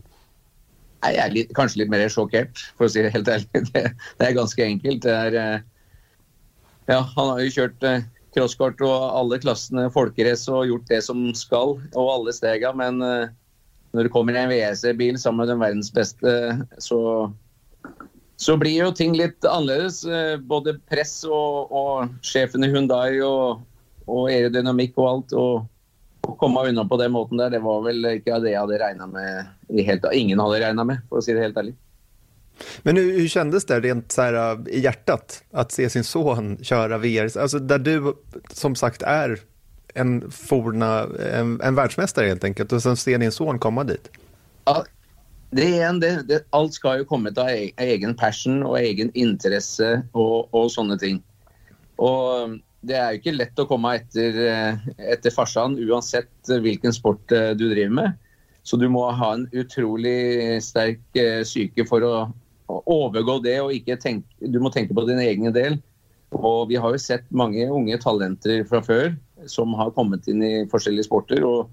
[1.05, 3.53] Nej, jag är lite, kanske lite mer chockerad för att säga helt ärligt.
[3.53, 5.03] Det, det är ganska enkelt.
[5.03, 5.61] Det är, eh,
[6.87, 7.99] ja, han har ju kört eh,
[8.35, 12.73] crosskart og alle klassene folkerace og gjort det som skal, og alle stega.
[12.77, 13.31] Men uh,
[13.95, 16.33] når det kommer en WRC-bil sammen med den verdens beste,
[16.83, 17.01] så,
[18.41, 20.03] så blir jo ting litt annerledes.
[20.07, 23.63] Uh, både press og, og sjefen i Hundai og,
[24.09, 25.39] og aerodynamikk og alt.
[25.39, 25.71] Og,
[26.25, 29.09] å komme unna på den måten der, det var vel ikke det jeg hadde regna
[29.11, 29.51] med.
[29.77, 31.84] Helt, ingen hadde regna med, for å si det helt ärligt.
[32.83, 36.59] Men hur, hur kändes det rent så här, äh, i hjärtat att se sin son
[36.63, 37.39] köra VR?
[37.39, 38.15] Alltså där du
[38.51, 39.41] som sagt är
[39.95, 44.11] en forna, en, en världsmästare helt enkelt och sen se din son komma dit.
[44.65, 44.85] Ja,
[45.51, 49.11] det är en, det, det, allt ska ju komma av e, egen passion och egen
[49.15, 51.23] intresse och, och sådana ting.
[51.97, 54.75] Och um, det är ju inte lätt att komma efter, äh,
[55.13, 58.13] efter farsan oavsett vilken sport äh, du driver med.
[58.63, 61.01] Så du måste ha en otroligt stark
[61.45, 62.29] psyke för att
[62.69, 65.79] overgå det og ikke tenke Du må tenke på din egen del.
[66.35, 69.13] Og vi har jo sett mange unge talenter fra før
[69.51, 71.45] som har kommet inn i forskjellige sporter.
[71.45, 71.71] og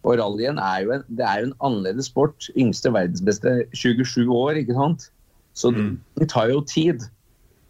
[0.00, 2.48] og rallyen er jo en, det er jo en annerledes sport.
[2.56, 5.10] Yngste verdensbeste 27 år, ikke sant.
[5.52, 5.90] Så mm.
[6.20, 7.04] det tar jo tid.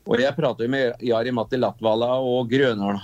[0.06, 3.00] Og jeg prater jo med Jari Matti Latvala, og Grønholm,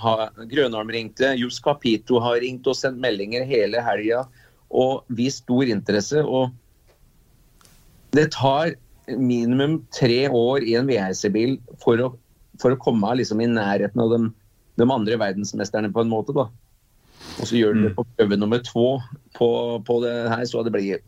[0.51, 1.33] Grønholm ringte.
[1.39, 4.23] Jus Capito har ringt og sendt meldinger hele helga
[4.67, 6.23] og vist stor interesse.
[6.23, 6.55] Og
[8.15, 8.77] det tar
[9.15, 12.11] minimum tre år i en VRC-bil for å,
[12.61, 14.21] for å komme liksom i nærheten av de,
[14.79, 16.35] de, andre verdensmesterne på en måte.
[16.35, 16.47] da.
[17.37, 17.97] Og så gjør du det mm.
[17.99, 18.87] på prøve nummer to
[19.37, 19.49] på,
[19.87, 21.05] på det her, så det blir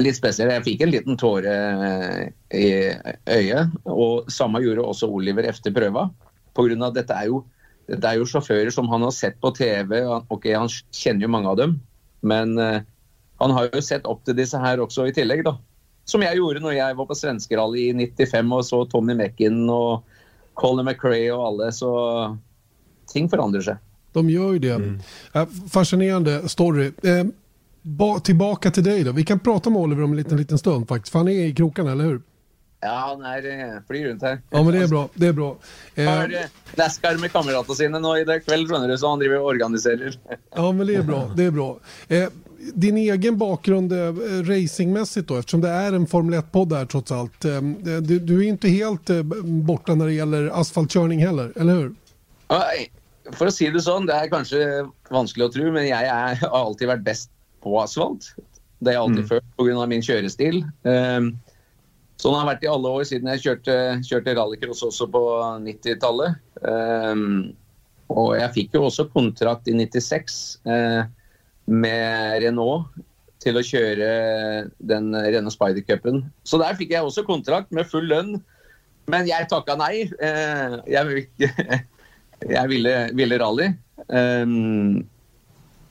[0.00, 0.52] litt spesielt.
[0.54, 1.56] Jeg fikk en liten tåre
[1.88, 2.20] eh,
[2.56, 2.68] i
[3.28, 3.74] øyet.
[3.90, 6.06] Og samme gjorde også Oliver etter prøva.
[6.56, 7.42] På grunn av dette er jo
[7.90, 9.98] dette er jo sjåfører som han har sett på TV.
[10.32, 11.74] Ok, Han kjenner jo mange av dem,
[12.22, 12.78] men uh,
[13.42, 15.42] han har jo sett opp til disse her også i tillegg.
[15.44, 15.56] da.
[16.04, 20.04] Som jag gjorde när jag var på svenskrally i 95 och så Tommy Mäkin och
[20.54, 21.72] Colin McRae och alla.
[21.72, 22.38] Så
[23.12, 23.76] ting förändrar sig.
[24.12, 24.74] De gör ju det.
[24.74, 25.00] Mm.
[25.70, 26.92] Fascinerande story.
[27.02, 29.12] Eh, tillbaka till dig då.
[29.12, 31.12] Vi kan prata med Oliver om en liten, liten stund faktiskt.
[31.12, 32.20] För han är i krokarna, eller hur?
[32.80, 34.40] Ja, han er eh, flyr rundt her.
[34.50, 35.08] Ja, men det är bra.
[35.14, 35.56] Det är bra.
[35.96, 36.40] Han Eh,
[36.76, 40.18] NASCAR med kameratene sine nå i du, så han driver og organiserer.
[40.54, 41.30] Ja, men det är bra.
[41.36, 41.78] Det är bra.
[42.08, 42.28] Eh,
[42.74, 47.44] din egen bakgrund eh, racingmässigt då, eftersom det är en Formel 1-podd här trots allt.
[47.44, 47.60] Eh,
[48.02, 51.94] du, du är inte helt eh, borta när det gäller asfaltkörning heller, eller hur?
[53.32, 54.60] For å si det sånn, det er kanskje
[55.12, 57.30] vanskelig å tro, men jeg er, har alltid vært best
[57.62, 58.32] på asfalt.
[58.82, 59.86] Det har jeg alltid følt pga.
[59.86, 60.58] min kjørestil.
[60.82, 61.30] Um,
[62.18, 63.76] sånn har det vært i alle år siden jeg kjørte,
[64.08, 65.22] kjørte rallycross også på
[65.62, 66.42] 90-tallet.
[66.66, 67.54] Um,
[68.12, 71.04] og jeg fikk jo også kontrakt i 96 eh,
[71.70, 72.90] med Renault
[73.42, 74.08] til å kjøre
[74.78, 76.22] den Renault Spider Cupen.
[76.46, 78.36] Så der fikk jeg også kontrakt med full lønn.
[79.10, 80.06] Men jeg takka nei.
[80.22, 81.26] Eh, jeg,
[82.56, 83.72] jeg ville, ville rally.
[84.14, 85.02] Ehm,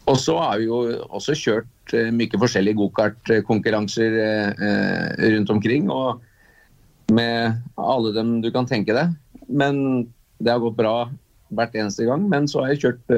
[0.09, 0.81] og så har vi jo
[1.11, 5.91] også kjørt eh, mye forskjellige gokartkonkurranser eh, rundt omkring.
[5.91, 6.21] Og
[7.11, 9.11] med alle dem du kan tenke deg.
[9.51, 10.07] Men
[10.39, 10.95] det har gått bra
[11.51, 12.29] hvert eneste gang.
[12.31, 13.17] Men så har jeg kjørt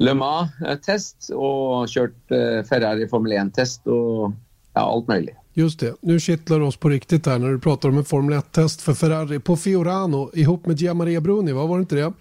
[0.00, 4.32] Le Mans-test og kjørt eh, Ferrari Formel 1-test og
[4.76, 5.34] ja, alt mulig.
[5.56, 8.38] Just det, nu kittlar det oss på riktigt här när du pratar om en Formel
[8.38, 11.66] 1-test för Ferrari på Fiorano ihop med Gia Maria Bruni, va?
[11.66, 12.12] var det inte det?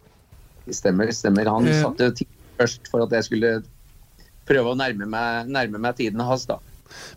[0.66, 1.12] Det stemmer.
[1.12, 1.46] stemmer.
[1.46, 1.82] Han Eh.
[1.82, 3.64] satte tid først for at jeg skulle
[4.48, 6.46] prøve å nærme meg, nærme meg tiden hans.
[6.46, 6.60] da.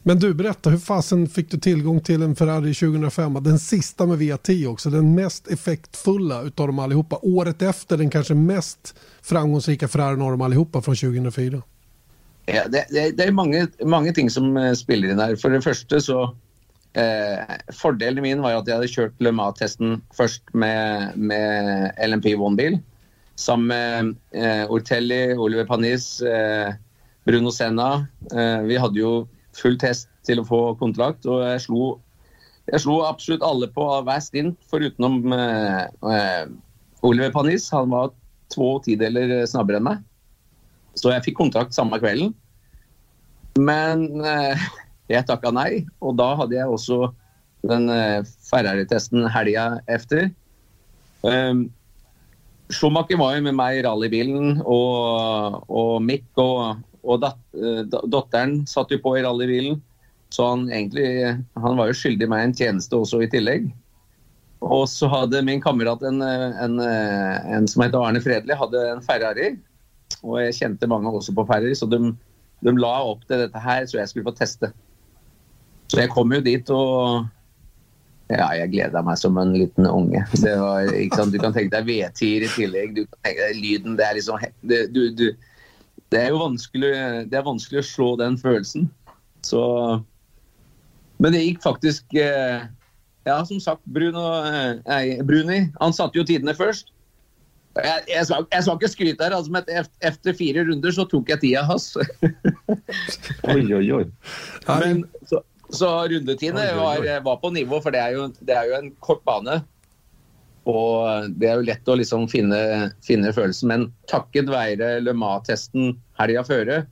[0.02, 3.42] Men du, berätta, hur fasen fick du tillgång till en Ferrari 2005?
[3.42, 7.18] Den sista med V10 också, den mest effektfulla utav dem allihopa.
[7.22, 11.62] Året efter den kanske mest framgångsrika Ferrarin av dem allihopa från 2004.
[12.46, 15.36] Ja, det, det, det är många, många ting som eh, spelar in här.
[15.36, 16.22] För det första så
[16.92, 17.38] eh,
[17.72, 22.78] Fordelen min var att jag hade kört Le Mans-testen först med, med LMP One-bil.
[23.34, 26.72] Sammen eh, med eh, Ortelli, Oliver Panis, eh,
[27.24, 28.06] Bruno Senna.
[28.32, 29.26] Eh, vi hade ju
[29.58, 31.84] full test til å få kontrakt, og jeg slo,
[32.70, 36.48] jeg slo absolutt alle på hver stint, forutenom eh, eh
[37.06, 37.68] Oliver Panis.
[37.70, 38.10] Han var
[38.50, 40.00] to tideler snabbere enn meg.
[40.98, 42.32] Så jeg fikk kontrakt samme kvelden.
[43.58, 44.68] Men eh,
[45.14, 47.12] jeg takka nei, og da hadde jeg også
[47.68, 50.30] den eh, Ferrari-testen helga efter.
[51.22, 51.68] Um,
[52.70, 58.60] Schumacher var jo med meg i rallybilen, og, og Mick og, og dat, eh, datteren
[58.68, 59.80] satt jo på i rallybilen.
[60.28, 61.08] Så han egentlig
[61.56, 63.70] han var jo skyldig meg en tjeneste også i tillegg.
[64.64, 68.84] Og så hadde min kamerat en, eh, en, eh, en som heter Arne Fredli, hadde
[68.92, 69.56] en Ferrari.
[70.22, 72.12] Og jeg kjente mange også på Ferrari, så de,
[72.64, 74.72] de la opp til dette her så jeg skulle få teste.
[75.88, 77.28] Så jeg kom jo dit og
[78.28, 80.20] ja, jeg gleda meg som en liten unge.
[80.36, 81.32] Det var, ikke sant?
[81.32, 82.90] Du kan tenke deg V10 i tillegg.
[82.98, 83.96] Du kan tenke deg lyden.
[83.96, 84.76] Det er liksom du,
[85.16, 85.30] du,
[86.12, 86.92] det er jo vanskelig,
[87.30, 88.86] det er vanskelig å slå den følelsen.
[89.46, 89.60] Så
[91.20, 92.64] Men det gikk faktisk eh,
[93.26, 96.90] Ja, som sagt, Bruno, eh, nei, Bruni han satte jo tidene først.
[97.78, 101.04] Jeg, jeg, skal, jeg skal ikke skryte her, altså, men et- efter fire runder så
[101.06, 101.92] tok jeg tida hans.
[103.46, 104.06] Oj, oj, oj.
[104.66, 107.18] Men så, så rundetidene Oi, oi, var, oi.
[107.28, 109.60] var på nivå, for det er, jo, det er jo en kort bane.
[110.68, 112.58] Og det er jo lett å liksom finne,
[113.06, 113.68] finne følelsen.
[113.70, 116.82] Men takket være Le Mans-testen helga føre,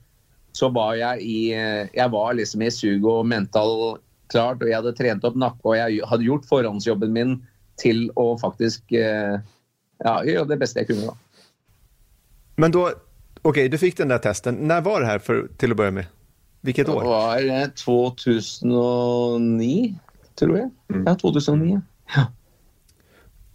[0.57, 1.35] så var jeg i
[1.93, 3.99] Jeg var liksom i suget og mental
[4.33, 7.35] klart, og jeg hadde trent opp nakke, og jeg hadde gjort forhåndsjobben min
[7.77, 9.37] til å faktisk eh,
[10.03, 11.05] ja, gjøre det beste jeg kunne.
[11.11, 11.15] da.
[12.57, 12.89] Men då,
[13.41, 14.55] okej, du fick den där testen.
[14.55, 16.05] När var det här för, till att börja med?
[16.61, 17.03] Vilket Det år?
[17.03, 19.95] var eh, 2009,
[20.35, 20.69] tror jeg.
[21.05, 21.81] Ja, 2009.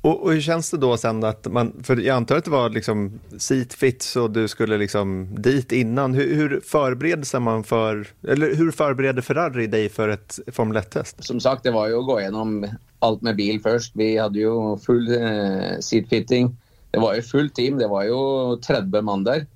[0.03, 2.71] Och, och hur känns det då sen att man, för jag antar att det var
[2.71, 6.15] liksom seat fits och du skulle liksom dit innan.
[6.15, 11.25] Hur, hur förbereder sig man för, eller hur förbereder Ferrari dig för ett Formel 1-test?
[11.25, 12.67] Som sagt, det var ju att gå igenom
[12.99, 13.93] allt med bil först.
[13.97, 16.57] Vi hade ju full eh, seatfitting.
[16.91, 17.79] Det var ju fullt team.
[17.79, 19.47] Det var ju 30 man där.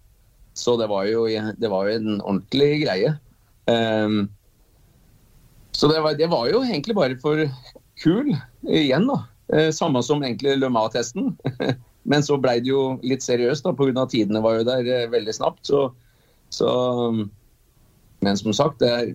[0.55, 3.07] Så det var ju det var ju en ordentlig grej.
[3.07, 3.15] Um,
[3.67, 4.29] ehm,
[5.71, 7.51] så det var, det var ju egentligen bara för
[8.03, 9.23] kul igen då.
[9.53, 11.37] Eh, samme som egentlig Le Mans-testen.
[12.11, 14.07] Men så ble det jo litt seriøst, da, pga.
[14.11, 15.67] tidene var jo der eh, veldig snapt.
[15.69, 15.89] Så,
[16.55, 16.73] så
[17.13, 17.23] mm.
[18.27, 19.15] Men som sagt, det er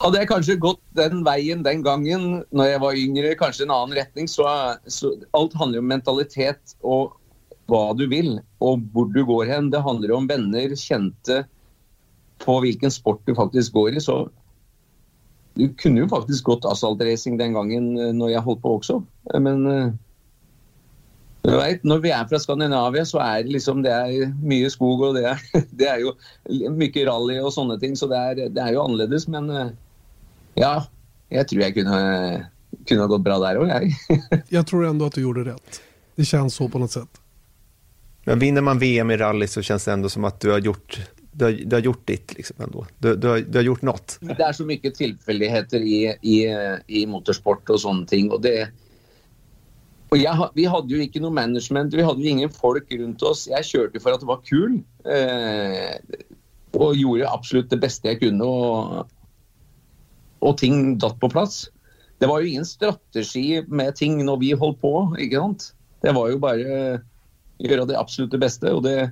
[0.00, 2.22] hadde jeg kanskje gått den veien den gangen
[2.56, 4.46] når jeg var yngre, kanskje en annen retning, så,
[4.88, 7.18] så alt handler jo om mentalitet og
[7.68, 9.68] hva du vil, og hvor du går hen.
[9.70, 11.42] Det handler om venner, kjente,
[12.40, 14.02] på hvilken sport du faktisk går i.
[14.02, 14.22] Så
[15.54, 19.00] du kunne jo faktisk gått asfaltracing den gangen eh, når jeg holdt på også,
[19.38, 19.90] men eh,
[21.42, 25.00] du vet, når vi er fra Skandinavia, så er det liksom det er mye skog,
[25.08, 25.44] og det er,
[25.78, 26.12] det er jo
[26.76, 29.26] mye rally og sånne ting, så det er, det er jo annerledes.
[29.32, 29.70] Men eh,
[30.60, 30.74] ja,
[31.28, 32.46] jag tror jag kunde,
[32.88, 33.80] kunde ha gått bra där också.
[34.48, 35.80] jag tror ändå att du gjorde rätt.
[36.16, 37.20] Det känns så på något sätt.
[38.24, 41.00] Men vinner man VM i rally så känns det ändå som att du har gjort,
[41.32, 42.34] du har, du har gjort ditt.
[42.36, 42.86] Liksom ändå.
[42.98, 44.18] Du, du, har, du har gjort något.
[44.20, 46.46] Det är så mycket tillfälligheter i, i,
[46.86, 48.08] i motorsport och sånt.
[48.08, 48.30] ting.
[48.30, 48.68] Och det,
[50.08, 53.48] och jag, vi hade ju inte någon management, vi hade ju ingen folk runt oss.
[53.50, 54.82] Jag körde för att det var kul.
[55.04, 56.18] Eh,
[56.80, 58.44] och gjorde absolut det bästa jag kunde.
[58.44, 59.06] Och,
[60.38, 61.70] och ting datt på plats.
[62.18, 65.16] Det var ju ingen strategi med ting när vi höll på.
[65.18, 65.74] Inte sant?
[66.00, 67.00] Det var ju bara eh,
[67.58, 68.74] göra det absolut det bästa.
[68.74, 69.10] Och det,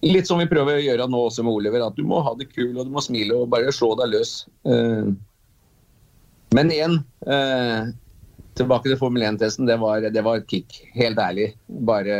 [0.00, 2.48] lite som vi prøver å göra nu også med Oliver, att du måste ha det
[2.52, 4.46] kul och du måste smile och bara slå dig lös.
[4.64, 5.12] Eh,
[6.50, 6.94] men igjen,
[7.26, 10.88] eh, tilbake tillbaka till Formel 1-testen, det var, det var kick.
[10.94, 11.56] Helt ärligt.
[11.66, 12.16] Bare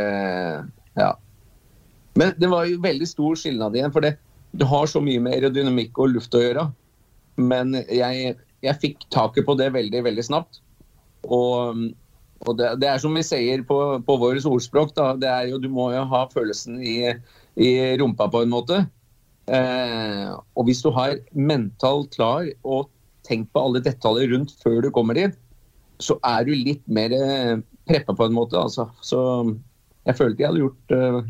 [0.95, 1.19] ja.
[2.15, 4.17] Men det var ju väldigt stor skillnad igen, för det,
[4.51, 6.73] det har så mycket med aerodynamik och luft att göra.
[7.35, 10.61] Men jag, jeg fick taket på det väldigt, väldigt snabbt.
[11.23, 11.75] Och
[12.41, 15.59] og det, det, är som vi säger på, på vårt ordspråk, da, det är ju,
[15.59, 17.17] du måste jo ha känslan i,
[17.61, 18.87] i rumpa på en måte.
[19.47, 22.91] Eh, och om du har mentalt klar och
[23.23, 25.39] tenkt på alla detaljer rundt før du kommer dit,
[25.99, 28.59] så är du lite mer eh, preppa på en måte.
[28.59, 28.91] Altså.
[29.01, 29.19] Så
[30.05, 31.25] jag kände att jag hade gjort eh,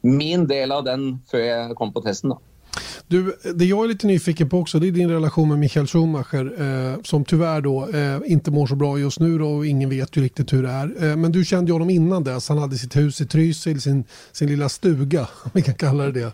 [0.00, 2.30] min del av den før jag kom på testen.
[2.30, 2.40] Då.
[3.06, 6.52] Du, det jag är lite nyfiken på också det är din relation med Michael Schumacher
[6.58, 10.16] eh, som tyvärr då eh, inte mår så bra just nu då, och ingen vet
[10.16, 11.10] ju riktigt hur det är.
[11.10, 12.48] Eh, men du kände ju honom innan dess.
[12.48, 16.12] Han hade sitt hus i Trysil, sin, sin lilla stuga om vi kan kalla det
[16.12, 16.32] det.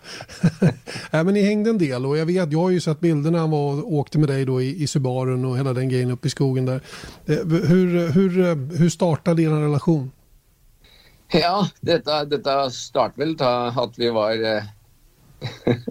[1.13, 3.51] äh, men ni hängde en del och jag vet, jag har ju sett bilderna han
[3.51, 6.31] var och åkte med dig då i, i Subarun och hela den grejen uppe i
[6.31, 6.81] skogen där.
[7.27, 10.11] Eh, hur, hur, eh, hur startade er relation?
[11.33, 13.37] Ja, detta, detta startade väl
[13.79, 14.63] att vi var eh,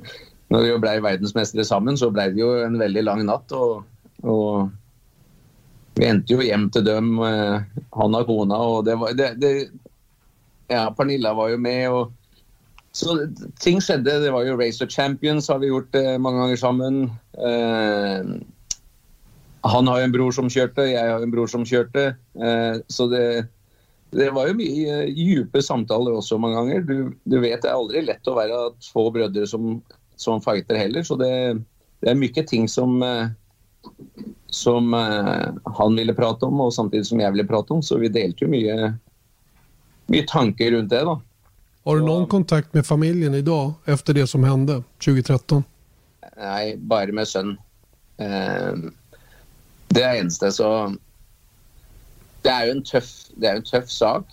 [0.50, 3.52] når vi ble verdensmestere sammen, så ble det jo en veldig lang natt.
[3.54, 3.84] Og,
[4.26, 4.70] og
[6.00, 7.60] vi endte jo hjem til dem, eh,
[7.98, 8.58] han og kona.
[8.58, 9.54] Og det var, det, det,
[10.72, 11.84] ja, Pernilla var jo med.
[11.90, 12.16] og
[12.92, 13.16] så
[13.62, 14.18] ting skjedde.
[14.24, 17.04] Det var jo Race of Champions har vi gjort eh, mange ganger sammen.
[17.38, 18.34] Eh,
[19.70, 22.14] han har jo en bror som kjørte, jeg har en bror som kjørte.
[22.40, 23.46] Eh, så det,
[24.16, 26.86] det var jo mye eh, djupe samtaler også mange ganger.
[26.88, 26.98] Du,
[27.30, 29.78] du vet det er aldri lett å være två brødre som
[30.22, 31.04] som fighter heller.
[31.04, 31.62] Så det,
[32.00, 33.28] det är mycket ting som, eh,
[34.48, 37.84] som eh, han ville prata om och samtidigt som jag ville prata om.
[37.84, 38.94] Så vi ju mycket,
[40.06, 41.02] mycket tankar runt det.
[41.02, 41.22] Då.
[41.84, 45.64] Har du någon kontakt med familjen idag efter det som hände 2013?
[46.38, 47.58] Nej, bara med son.
[48.18, 48.74] Eh,
[49.88, 50.96] det är eneste så
[52.42, 54.26] Det är ju en tuff, det är en tuff sak.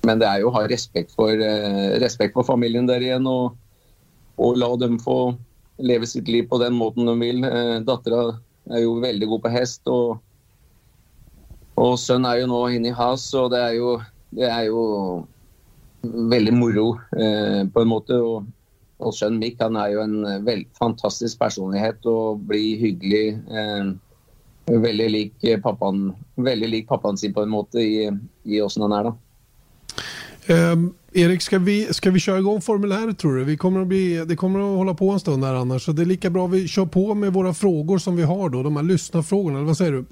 [0.00, 1.36] Men det är ju att ha respekt för,
[1.98, 3.56] respekt för familjen där igen och
[4.42, 5.34] och la dem få
[5.78, 7.44] leva sitt liv på den måten de vill.
[7.44, 10.22] Eh, Dattera är ju väldigt god på häst och,
[11.74, 14.00] och son är ju nu inne i has och det är ju,
[14.30, 15.22] det är ju
[16.28, 18.14] väldigt moro eh, på en måte.
[18.14, 18.42] Och,
[18.96, 23.32] och son Mick han är ju en väldigt fantastisk personlighet och blir hygglig.
[23.32, 23.92] Eh,
[24.80, 29.04] väldigt lik pappan, väldigt lik pappan sin på en måte i, i åssen han är.
[29.04, 29.14] Då.
[30.54, 33.44] Um, Erik, ska vi, ska vi köra igång formuläret tror du?
[33.44, 35.84] Vi kommer att bli, det kommer att hålla på en stund här annars.
[35.84, 38.62] Så det är lika bra vi kör på med våra frågor som vi har då.
[38.62, 40.04] De här lyssnarfrågorna, eller vad säger du?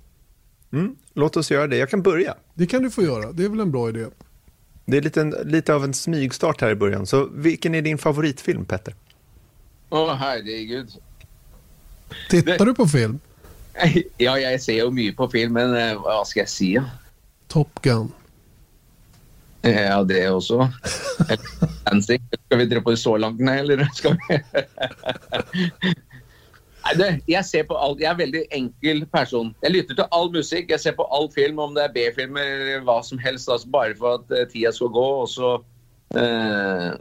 [0.73, 1.77] Mm, låt oss göra det.
[1.77, 2.35] Jag kan börja.
[2.55, 3.33] Det kan du få göra.
[3.33, 4.07] Det är väl en bra idé.
[4.85, 7.07] Det är lite, lite av en smygstart här i början.
[7.07, 8.95] Så vilken är din favoritfilm, Petter?
[9.91, 10.89] Åh, oh, herregud.
[12.31, 12.65] Tittar det...
[12.65, 13.19] du på film?
[14.17, 16.91] Ja, jag ser ju mycket på film, men eh, vad ska jag säga?
[17.49, 18.13] Top Gun.
[19.63, 20.69] Ja, det också.
[22.47, 23.41] Ska vi dra på det så långt?
[23.41, 24.43] Nej, eller ska vi?
[26.97, 28.01] Det, jag ser på allt.
[28.01, 29.55] Jag är en väldigt enkel person.
[29.61, 30.65] Jag lyssnar till all musik.
[30.69, 33.95] Jag ser på all film, om det är B-filmer eller vad som helst, alltså bara
[33.95, 35.21] för att uh, tiden ska gå.
[35.21, 35.55] Och så,
[36.17, 36.93] uh...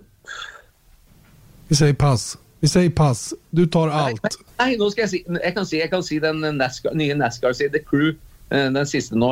[1.67, 2.37] Vi säger pass.
[2.59, 3.33] Vi säger pass.
[3.49, 4.23] Du tar allt.
[4.23, 5.23] Nej, nej nu ska jag se.
[5.27, 8.19] Jag kan se, jag kan se den NASCAR, nya Nascar, The Crew.
[8.49, 9.27] Den sista nu,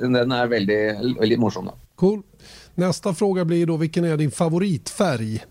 [0.00, 1.70] den är väldigt, väldigt morsom.
[1.94, 2.22] Cool.
[2.74, 5.44] Nästa fråga blir då, vilken är din favoritfärg?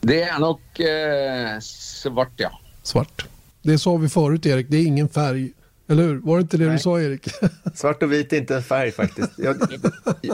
[0.00, 2.60] Det är nog eh, svart, ja.
[2.82, 3.26] Svart.
[3.62, 4.66] Det sa vi förut, Erik.
[4.70, 5.52] Det är ingen färg.
[5.88, 6.18] Eller hur?
[6.18, 6.76] Var det inte det Nej.
[6.76, 7.28] du sa, Erik?
[7.74, 9.30] Svart och vit är inte en färg faktiskt.
[9.36, 9.56] Jag,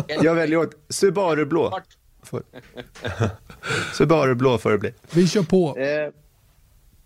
[0.23, 1.81] jag väljer åt Subaru-blå.
[3.95, 4.93] Subaru-blå får det bli.
[5.11, 5.79] Vi kör på.
[5.79, 6.13] Eh,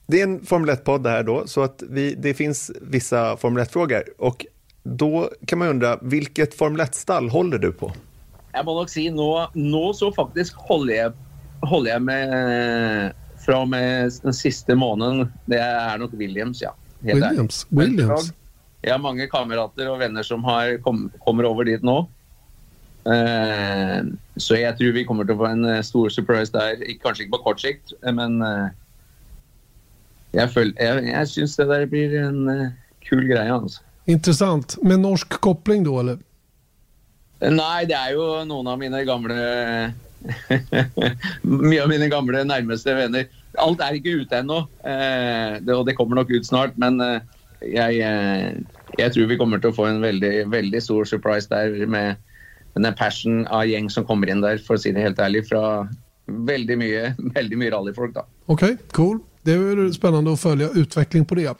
[0.07, 3.65] det är en Formel 1-podd det här då, så att vi, det finns vissa Formel
[3.65, 4.05] 1-frågor.
[4.19, 4.47] Och
[4.83, 7.93] då kan man undra, vilket Formel 1-stall håller du på?
[8.57, 11.13] Jeg må nok si nå, nå så faktisk holder jeg,
[11.69, 13.15] holder jeg med
[13.47, 15.29] fra og med den siste måneden.
[15.47, 16.73] Det er nok Williams, ja.
[17.05, 17.29] helt ærlig.
[17.37, 17.63] Williams.
[17.71, 18.33] Men Williams.
[18.85, 22.01] Jeg har mange kamerater og venner som har kom, kommer over dit nå.
[23.07, 24.01] Eh,
[24.41, 26.81] så jeg tror vi kommer til å få en eh, stor surprise der.
[27.05, 28.69] Kanskje ikke på kort sikt, men eh,
[30.37, 32.65] jeg, føl- jeg, jeg syns det der blir en eh,
[33.07, 33.53] kul greie.
[33.53, 33.83] altså.
[34.11, 34.77] Intressant.
[34.83, 36.19] Med norsk koppling då eller?
[37.41, 39.35] Nei, det er jo noen av mine gamle
[41.45, 43.27] Mye av mine gamle nærmeste venner.
[43.61, 46.75] Alt er ikke ute ennå, eh, det, og det kommer nok ut snart.
[46.81, 47.21] Men eh,
[47.63, 48.57] jeg, eh,
[48.99, 52.17] jeg tror vi kommer til å få en veldig, veldig stor surprise der med
[52.77, 55.47] den passion av gjeng som kommer inn der, for å si det helt ærlig.
[55.49, 55.87] Fra
[56.27, 58.27] veldig mye, veldig mye rallyfolk, da.
[58.53, 59.21] Okej, cool.
[59.43, 61.55] Det är spännande att följa utveckling på det.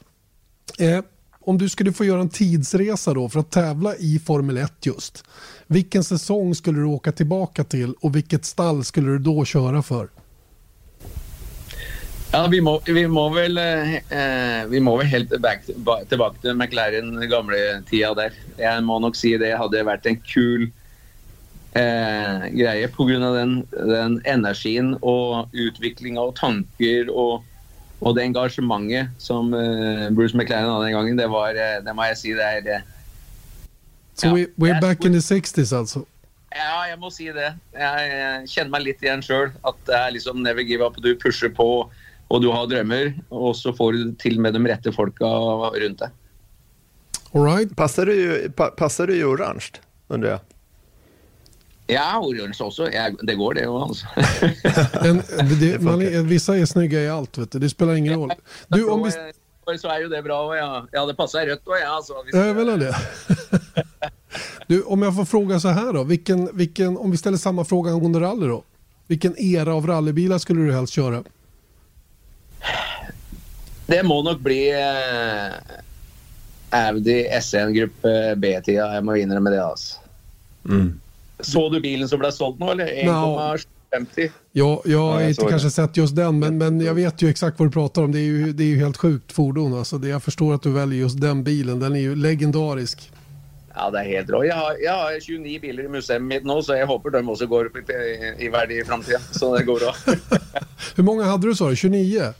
[0.79, 0.99] Eh,
[1.41, 5.23] om du skulle få göra en tidsresa då för att tävla i Formel 1 just.
[5.67, 10.07] Vilken säsong skulle du åka tillbaka till och vilket stall skulle du då köra för?
[12.31, 16.41] Ja, vi må, vi må väl eh, eh Vi må väl helt back, ba, tilbake
[16.41, 18.31] til McLaren gamla tida där.
[18.57, 20.71] Jag må säga si det hade varit en kul
[21.73, 23.19] eh, greie pga.
[23.19, 27.43] Den, den energin och utvecklingen och tankar och,
[27.99, 31.17] och det engagemanget som eh, Bruce McLaren hade den gången.
[31.17, 32.81] Det var eh, Det må jag si det är eh,
[34.17, 36.05] eh, Så Ja, we, we're jag back in the 60s alltså?
[36.55, 37.53] Ja, jeg må si det.
[37.73, 39.51] Jeg, jeg kjenner meg litt igjen sjøl.
[39.67, 40.95] At det er liksom never give up.
[41.03, 41.89] Du pusher på,
[42.29, 43.13] og du har drømmer.
[43.29, 46.09] Og så får du til med de rette folka rundt deg.
[47.33, 47.75] All right.
[47.75, 50.39] Passar du, ju- pa, passar du i orange, undrar jag?
[51.87, 52.89] Ja, oransje også.
[52.91, 54.07] Jeg, det går, det òg, altså.
[55.07, 55.21] En,
[55.59, 57.59] det, man är, vissa är snygga i allt, vet du.
[57.59, 58.31] det spelar ingen roll.
[58.67, 59.11] Du, om vi...
[59.67, 60.37] Og så er jo det bra.
[60.47, 60.67] Og ja.
[60.93, 61.89] Jeg hadde passa rødt òg, jeg.
[61.91, 62.95] Altså, hvis- Jag menar det.
[64.67, 66.03] Du, om jag får fråga så här då.
[66.03, 68.63] Vilken, vilken, om vi ställer samma fråga angående rally då.
[69.07, 71.23] Vilken era av rallybilar skulle du helst köra?
[73.87, 75.53] Det må nok bli eh,
[76.69, 78.89] Audi S1 gruppe B-tida.
[78.97, 79.61] Jeg må innrømme det.
[79.63, 79.95] altså.
[81.39, 83.63] Så du bilen som ble solgt nå, eller?
[83.91, 84.29] 1,50?
[84.51, 85.71] Ja, jag har Ja, jag inte kanske det.
[85.71, 88.11] sett just den, men, men jag vet ju exakt vad du pratar om.
[88.11, 89.73] Det är ju, det är ju helt sjukt fordon.
[89.73, 89.97] Alltså.
[89.97, 91.79] Det, jag förstår att du väljer just den bilen.
[91.79, 93.11] Den är ju legendarisk.
[93.75, 94.43] Ja, det er helt rå.
[94.43, 97.65] Jeg har, jeg har 29 biler i museet nå, så jeg håper de også går
[97.69, 97.83] opp i,
[98.45, 99.19] i verdi i framtida.
[99.31, 99.93] Så det går bra.
[100.95, 101.75] Hur många hade du sa du?
[101.75, 102.33] 29?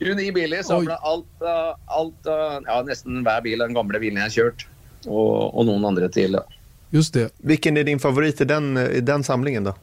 [0.00, 4.24] 29 biler, samla alt, av- alt av- Ja, nesten hver bil den gamle bilen jeg
[4.24, 4.66] har kjørt.
[5.06, 6.32] Og, og noen andre til.
[6.32, 6.42] Da.
[6.90, 7.28] Just det.
[7.38, 9.74] Vilken är din favorit i den, i den samlingen då?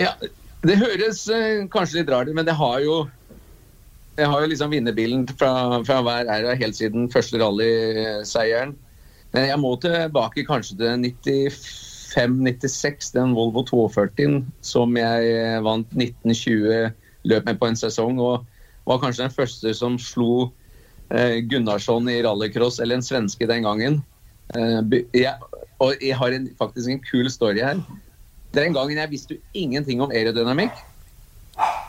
[0.00, 0.14] Ja,
[0.62, 3.02] det høres eh, kanskje litt rart ut, men det har jo
[4.16, 8.74] Jeg har jo liksom vinnerbilen fra, fra hver æra helt siden første rallyseieren.
[9.32, 16.92] Men jeg må tilbake kanskje til 95-96, den Volvo 240 som jeg eh, vant 1920
[17.32, 18.20] løp med på en sesong.
[18.20, 18.44] Og
[18.84, 20.52] var kanskje den første som slo
[21.08, 24.02] eh, Gunnarsson i rallycross, eller en svenske den gangen.
[24.52, 24.80] Eh,
[25.16, 25.34] jeg,
[25.80, 27.80] og jeg har en, faktisk en kul story her.
[28.52, 30.74] Den gangen jeg visste ingenting om aerodynamikk.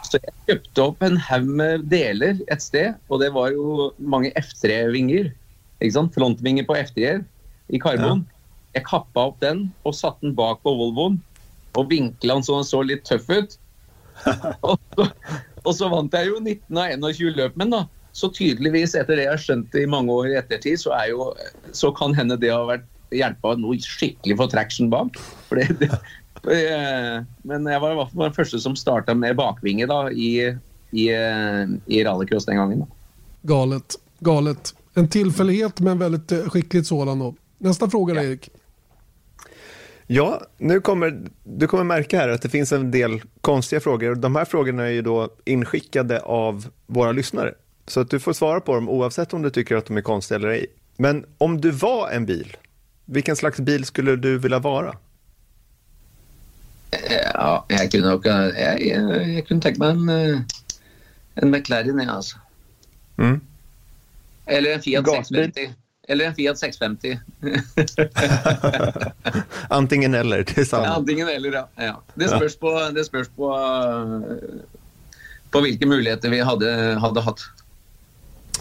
[0.08, 4.32] Så jeg kjøpte opp en haug med deler et sted, og det var jo mange
[4.40, 5.32] F3-vinger.
[5.82, 6.14] ikke sant?
[6.16, 7.24] Frontvinger på F3-er
[7.74, 8.24] i karbon.
[8.76, 11.20] Jeg kappa opp den og satte den bak på Volvoen.
[11.80, 13.58] Og vinkla den så den så litt tøff ut.
[14.68, 15.10] og, så,
[15.64, 17.78] og så vant jeg jo 19 av 21 løp med den.
[17.80, 17.84] da.
[18.14, 21.32] Så tydeligvis, etter det jeg har skjønt i mange år i ettertid, så, jo,
[21.74, 25.18] så kan hende det har vært hjelpa noe skikkelig for traction bak.
[25.50, 25.90] For det, det,
[26.44, 30.58] Men jeg var i hvert fall den første som starta med bakvinge da, i,
[30.92, 32.86] i, eh, i rallycross den gangen.
[33.42, 33.96] Galet.
[34.20, 34.74] Galet.
[34.94, 37.36] En tillfällighet men väldigt eh, skickligt sådan då.
[37.58, 38.24] Nästa fråga Ja.
[38.24, 38.50] Erik.
[40.08, 44.16] Ja, nu kommer, du kommer märka här att det finns en del konstiga frågor.
[44.16, 47.54] De här frågorna är ju då inskickade av våra lyssnare.
[47.88, 50.36] Så att du får svara på dem oavsett om du tycker att de är konstiga
[50.36, 50.66] eller ej.
[50.98, 52.58] Men om du var en bil,
[53.06, 54.96] vilken slags bil skulle du vilja vara?
[57.10, 60.40] Ja, jeg kunne nok jeg, jeg, jeg kunne tenke meg en, eh,
[61.42, 62.38] en McLaren, jeg, altså.
[63.18, 63.40] Mm.
[64.48, 65.46] Eller en Fiat Gasbil.
[65.46, 65.76] 650.
[66.08, 67.20] Eller en Fiat 650.
[69.70, 70.88] Antingen eller, det är samma.
[70.88, 71.70] Antingen eller, ja.
[71.76, 72.02] ja.
[72.16, 73.50] Det spørs på, det spørs på,
[75.52, 77.46] på hvilke muligheter vi hadde, hadde hatt.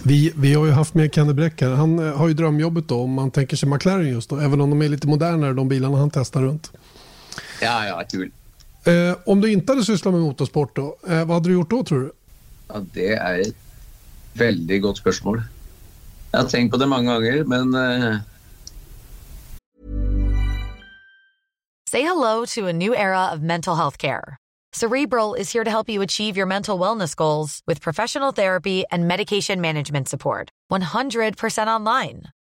[0.03, 1.71] Vi, vi har ju haft med Kenny Bräck här.
[1.71, 4.37] Han eh, har ju drömjobbet då om man tänker sig McLaren just då.
[4.37, 6.73] Även om de är lite modernare de bilarna han testar runt.
[7.63, 8.31] Ja, ja, kul.
[8.85, 11.85] Eh, om du inte hade sysslat med motorsport då, eh, vad hade du gjort då
[11.85, 12.13] tror du?
[12.69, 13.57] Ja, det er et
[14.35, 15.43] veldig godt spørsmål.
[16.33, 18.19] Jeg har tenkt på det mange ganger, men eh,
[21.89, 24.37] Say hello to a new era of mental health care.
[24.73, 29.07] Cerebral is here to help you achieve your mental wellness goals with professional therapy and
[29.07, 30.49] medication management support.
[30.71, 32.23] 100% online.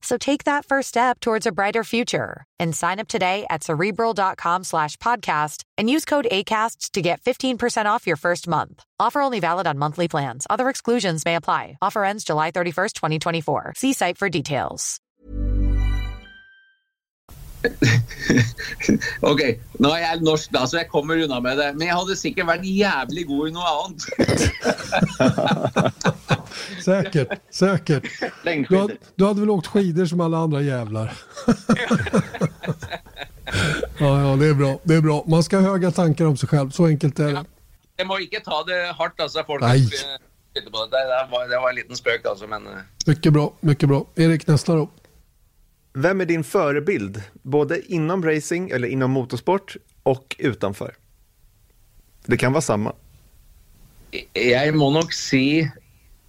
[0.00, 4.64] So take that first step towards a brighter future and sign up today at cerebral.com
[4.64, 8.84] slash podcast and use code ACAST to get 15% off your first month.
[9.00, 10.46] Offer only valid on monthly plans.
[10.48, 11.78] Other exclusions may apply.
[11.82, 13.72] Offer ends July 31st, 2024.
[13.76, 15.00] See site for details.
[19.22, 19.40] Ok,
[19.82, 21.72] nå er jeg norsk, da, så jeg kommer unna med det.
[21.76, 24.02] Men jeg hadde sikkert vært jævlig god i noe annet.
[26.84, 28.04] Säkert, säkert.
[28.68, 31.12] Du, had, du hade väl åkt skidor som alla andra jävlar?
[33.98, 34.78] ja, ja, det är bra.
[34.82, 35.24] Det är bra.
[35.26, 36.70] Man ska ha höga tankar om sig själv.
[36.70, 37.44] Så enkelt är det.
[37.98, 39.42] Jeg må ikke ta det hardt, altså.
[39.46, 41.00] Folk sitter på det.
[41.02, 42.46] Det, var, det var en liten spøk, altså.
[42.46, 42.72] Men eh,
[43.06, 44.06] Mycket bra, mycket bra.
[44.14, 44.88] Erik, nästa då.
[45.92, 50.94] Vem är din förebild, både inom racing eller inom motorsport och utanför?
[52.26, 52.92] Det kan vara samma.
[54.34, 55.68] jeg må nok si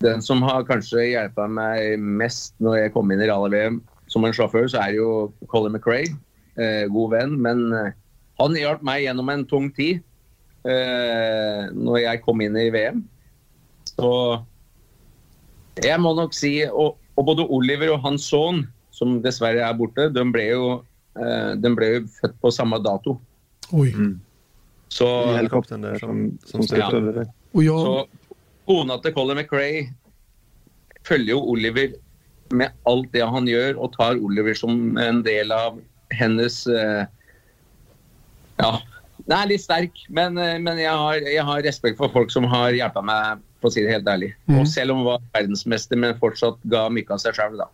[0.03, 3.79] den som har kanskje hjulpet meg mest når jeg kom inn i rally-VM
[4.09, 6.13] som en sjåfør, så er det jo Colin McRae.
[6.59, 7.35] Eh, god venn.
[7.41, 7.91] Men eh,
[8.39, 10.01] han hjalp meg gjennom en tung tid
[10.67, 13.03] eh, når jeg kom inn i VM.
[13.91, 14.11] Så
[15.79, 20.09] jeg må nok si Og, og både Oliver og hans sønn, som dessverre er borte,
[20.11, 20.65] de ble jo,
[21.19, 23.19] eh, de ble jo født på samme dato.
[23.71, 23.93] Oj.
[24.89, 26.61] Så, I helikoptern där som, som
[27.13, 27.25] dig.
[27.51, 28.07] Och jag, Så
[28.69, 29.87] kona til Colin McRae
[31.07, 31.95] følger jo Oliver
[32.53, 35.79] med alt det han gjør, og tar Oliver som en del av
[36.13, 37.03] hennes eh,
[38.59, 38.71] Ja.
[39.19, 42.47] Den er litt sterk, men, eh, men jeg, har, jeg har respekt for folk som
[42.49, 44.31] har hjulpet meg, for å si det helt ærlig.
[44.55, 47.69] Og selv om hun var verdensmester, men fortsatt ga mye av seg sjøl, da.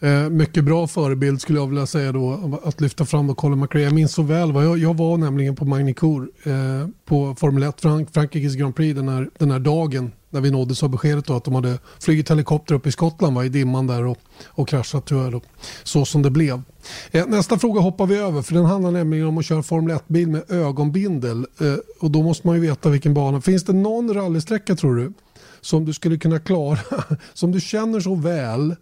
[0.00, 3.82] Eh, mycket bra förebild skulle jag vilja säga då att lyfta fram och Colin McRae.
[3.82, 7.80] Jag minns så väl, vad jag, jag var nämligen på Magnicour eh, på Formel 1
[7.80, 11.36] Frank, Frankrikes Grand Prix den här, den här dagen när vi nåddes av beskedet då
[11.36, 15.06] att de hade flugit helikopter upp i Skottland va, i dimman där och, och kraschat
[15.06, 15.40] tyvärr då.
[15.82, 16.62] Så som det blev.
[17.10, 20.28] Eh, nästa fråga hoppar vi över för den handlar nämligen om att köra Formel 1-bil
[20.28, 23.40] med ögonbindel eh, och då måste man ju veta vilken bana.
[23.40, 25.12] Finns det någon rallysträcka tror du
[25.60, 26.78] som du skulle kunna klara,
[27.34, 28.74] som du känner så väl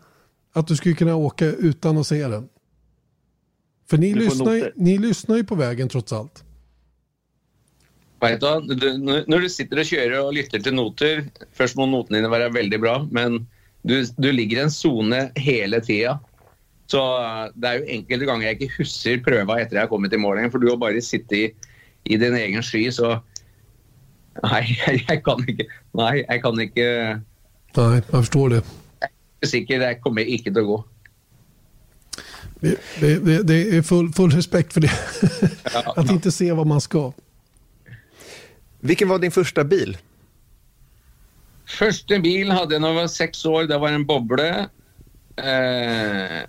[0.57, 2.49] att du skulle kunna åka utan att se den?
[3.91, 6.45] För ni, lyssnar, ju, ni lyssnar ju på vägen trots allt.
[8.21, 8.47] Vet du,
[9.05, 11.19] hva, du, sitter og kjører og lytter til noter
[11.55, 13.43] Først må notene dine være veldig bra, men
[13.85, 16.17] du, du ligger i en sone hele tida.
[16.91, 20.17] Så eh, det er jo enkelte ganger jeg ikke husker prøva etter jeg har kommet
[20.17, 21.71] i mål engang, for du har bare sittet i,
[22.09, 23.19] i din egen sky, så
[24.45, 26.89] Nei, jeg, jeg kan ikke Nei, jeg kan ikke
[27.77, 28.65] Nej, jag förstår det.
[29.45, 30.79] Sikker, det kommer ikke til å gå.
[32.61, 34.91] Det, det, det, är full, full respekt för det.
[35.75, 37.13] Ja, att inte se vad man ska.
[38.81, 39.97] Vilken var din första bil?
[41.67, 43.67] Første bil hadde jeg da jeg var seks år.
[43.67, 44.49] Det var en boble.
[45.37, 46.41] Eh,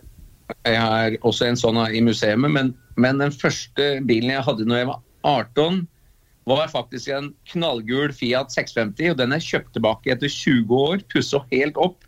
[0.63, 4.81] jeg har også en sånn i museet, men, men den første bilen jeg hadde da
[4.83, 5.81] jeg var 18,
[6.47, 9.11] var faktisk en knallgul Fiat 650.
[9.11, 12.06] og Den er kjøpt tilbake etter 20 år, pussa helt opp.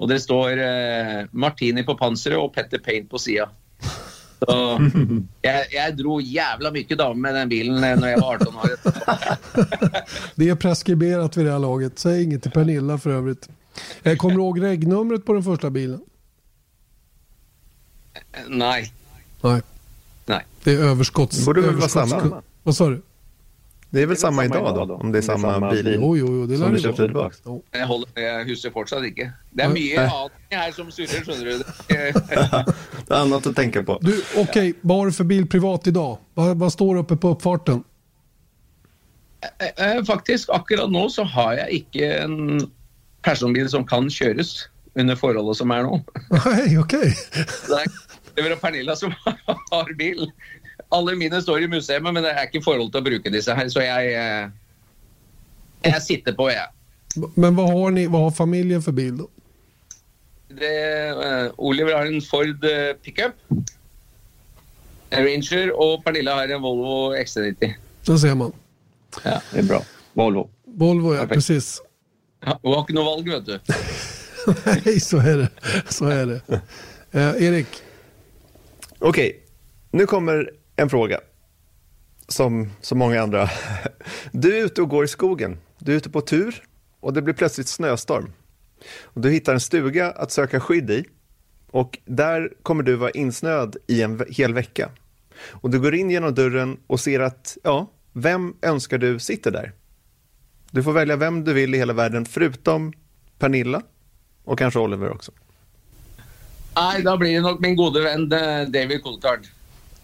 [0.00, 3.50] Og det står eh, Martini på panseret og Petter Paint på sida.
[4.40, 4.56] Så
[5.46, 8.70] jeg, jeg dro jævla mye damer med den bilen eh, når jeg var 18 år.
[10.34, 11.98] Det är preskriberat vid det här laget.
[11.98, 13.48] Säg inget till Pernilla för övrigt.
[14.02, 16.00] Eh, Kommer du ihåg regnumret på den första bilen?
[18.48, 18.92] Nei.
[19.40, 19.62] Nej.
[20.26, 20.46] Nej.
[20.64, 21.46] Det är överskotts...
[21.46, 22.42] Borde väl vara samma?
[22.62, 23.02] Vad sa du?
[23.90, 26.46] Det är väl samma idag då, om det är samma bil Jo, jo, jo.
[26.46, 27.36] Det som lär du det tillbaka.
[27.44, 27.62] Jo.
[27.72, 29.32] Jeg, holder, jeg husker fortsatt ikke.
[29.50, 30.04] Det mye Nei.
[30.06, 31.58] annet her som surrer, skjønner du.
[31.88, 33.98] Det- är annat att tänka på.
[34.00, 34.74] Du, okej.
[34.80, 36.18] Vad har du för bil privat idag?
[36.34, 37.84] Vad, vad står uppe på uppfarten?
[39.76, 42.60] Eh, Faktisk, akkurat nå så har jeg ikke en
[43.24, 45.98] personbil som kan kjøres under forholdet som er nå.
[46.46, 47.14] Nej, okej.
[48.36, 49.12] Det og Pernilla som
[49.72, 50.30] har bil.
[50.90, 53.68] Alle mine står i museet, men det er ikke forhold til å bruke disse her,
[53.70, 54.48] så jeg eh,
[55.84, 56.66] Jeg sitter på, jeg.
[57.34, 59.28] Men vad har, ni, vad har familjen för bil då?
[60.48, 63.34] Det, eh, Oliver har en Ford eh, pickup.
[65.10, 67.72] Ranger, og Pernilla har en Volvo XC90.
[68.06, 68.52] Där ser man.
[69.22, 69.82] Det är bra.
[70.12, 70.50] Volvo.
[70.64, 71.82] Volvo ja, precis.
[72.44, 73.58] Ja, Hun har ikke noe valg, vet du.
[74.84, 75.48] Nej, så är det.
[75.88, 76.40] Så är det.
[77.12, 77.66] Eh, Erik,
[78.98, 79.40] Okej,
[79.90, 81.20] nu kommer en fråga.
[82.28, 83.50] Som så många andra.
[84.32, 85.58] Du är ute och går i skogen.
[85.78, 86.62] Du är ute på tur
[87.00, 88.32] och det blir plötsligt snöstorm.
[89.02, 91.04] Och du hittar en stuga att söka skydd i
[91.70, 94.90] och där kommer du vara insnöad i en hel vecka.
[95.50, 99.72] Och du går in genom dörren och ser att, ja, vem önskar du sitter där?
[100.70, 102.92] Du får välja vem du vill i hela världen förutom
[103.38, 103.82] Pernilla
[104.44, 105.32] och kanske Oliver också.
[106.76, 109.40] Nej, då blir det nog min gode vän eh, David Coulthard.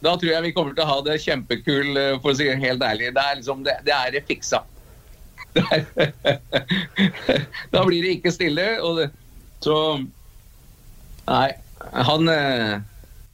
[0.05, 2.59] Da tror jeg vi kommer til å ha det kjempekul, eh, for å si det
[2.63, 3.13] helt ærlig.
[3.17, 4.65] Det er liksom, det, det er det fiksa.
[5.57, 9.07] Det er, da blir det ikke stille, og det,
[9.65, 9.77] så
[11.27, 11.49] Nei,
[12.07, 12.75] han eh,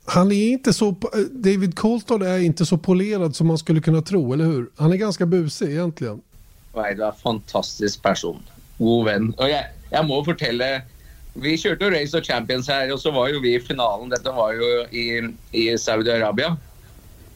[0.04, 0.96] han är inte så,
[1.30, 4.70] David Coulthard är inte så polerad som man skulle kunna tro, eller hur?
[4.76, 6.22] Han är ganska busig egentligen.
[6.74, 8.40] Nei, du er en fantastisk person.
[8.78, 9.28] God venn.
[9.36, 10.68] Og jeg, jeg må fortelle
[11.40, 14.10] vi kjørte jo Race of Champions her, og så var jo vi i finalen.
[14.12, 15.06] Dette var jo i,
[15.56, 16.52] i Saudi-Arabia.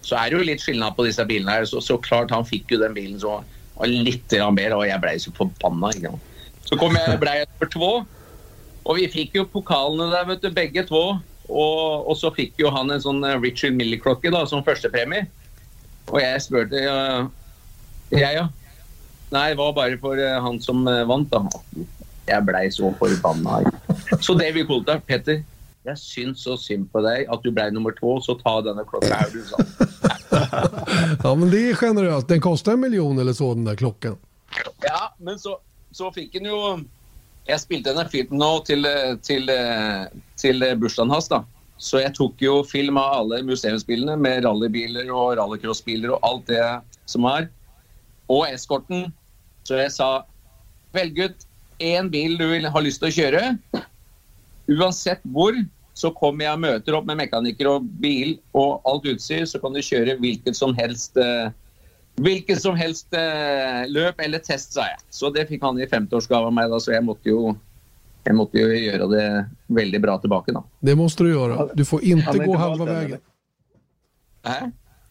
[0.05, 1.65] Så er det jo litt skillnad på disse bilene her.
[1.69, 3.41] Så, så klart han fikk jo den bilen så
[3.77, 5.93] var litt mer, bedre, og jeg så forbanna.
[6.67, 7.89] Så kom jeg, ble jeg nummer to,
[8.87, 11.03] og vi fikk jo pokalene der, vet du, begge to.
[11.47, 15.29] Og, og så fikk jo han en sånn eh, Richard Miller-klokke da, som førstepremie.
[16.11, 16.97] Og jeg spurte ja,
[18.11, 18.47] Jeg, ja.
[19.35, 21.07] Nei, det var bare for eh, han som vann.
[21.07, 21.87] vant, da.
[22.27, 23.61] Jeg blei så forbanna.
[24.21, 25.43] Så David Coulthard, Petter,
[25.87, 29.21] jeg syns så synd på deg at du blei nummer to, så ta denne klokka
[29.21, 29.57] her, du, sa.
[31.23, 32.29] Ja, men det är generöst.
[32.29, 34.17] Den kostar en miljon eller så, den där klockan.
[34.83, 35.59] Ja, men så,
[35.91, 36.61] så fikk han jo
[37.47, 38.83] Jeg spilte en film nå til,
[39.23, 39.51] til,
[40.35, 41.45] til bursdagen hans, da.
[41.79, 46.65] Så jeg tok jo film av alle museumsbilene med rallybiler og rallycrossbiler og alt det
[47.07, 47.47] som er.
[48.27, 49.13] Og eskorten.
[49.63, 50.09] Så jeg sa
[50.97, 51.46] velg ut
[51.79, 53.43] én bil du vil, har lyst til å kjøre.
[54.77, 55.57] Uansett hvor,
[55.97, 59.77] så kommer jeg og møter opp med mekaniker og bil og alt utstyr, så kan
[59.77, 61.49] du kjøre hvilket som helst eh,
[62.17, 65.03] Hvilket som helst eh, løp eller test, sa jeg.
[65.13, 67.51] Så det fikk han i 50-årsgave av meg, da, så jeg måtte jo
[68.25, 69.27] jeg måtte jo gjøre det
[69.77, 70.63] veldig bra tilbake, da.
[70.81, 71.69] Det måste du göra.
[71.77, 73.21] Du får inte gå inte halva vägen.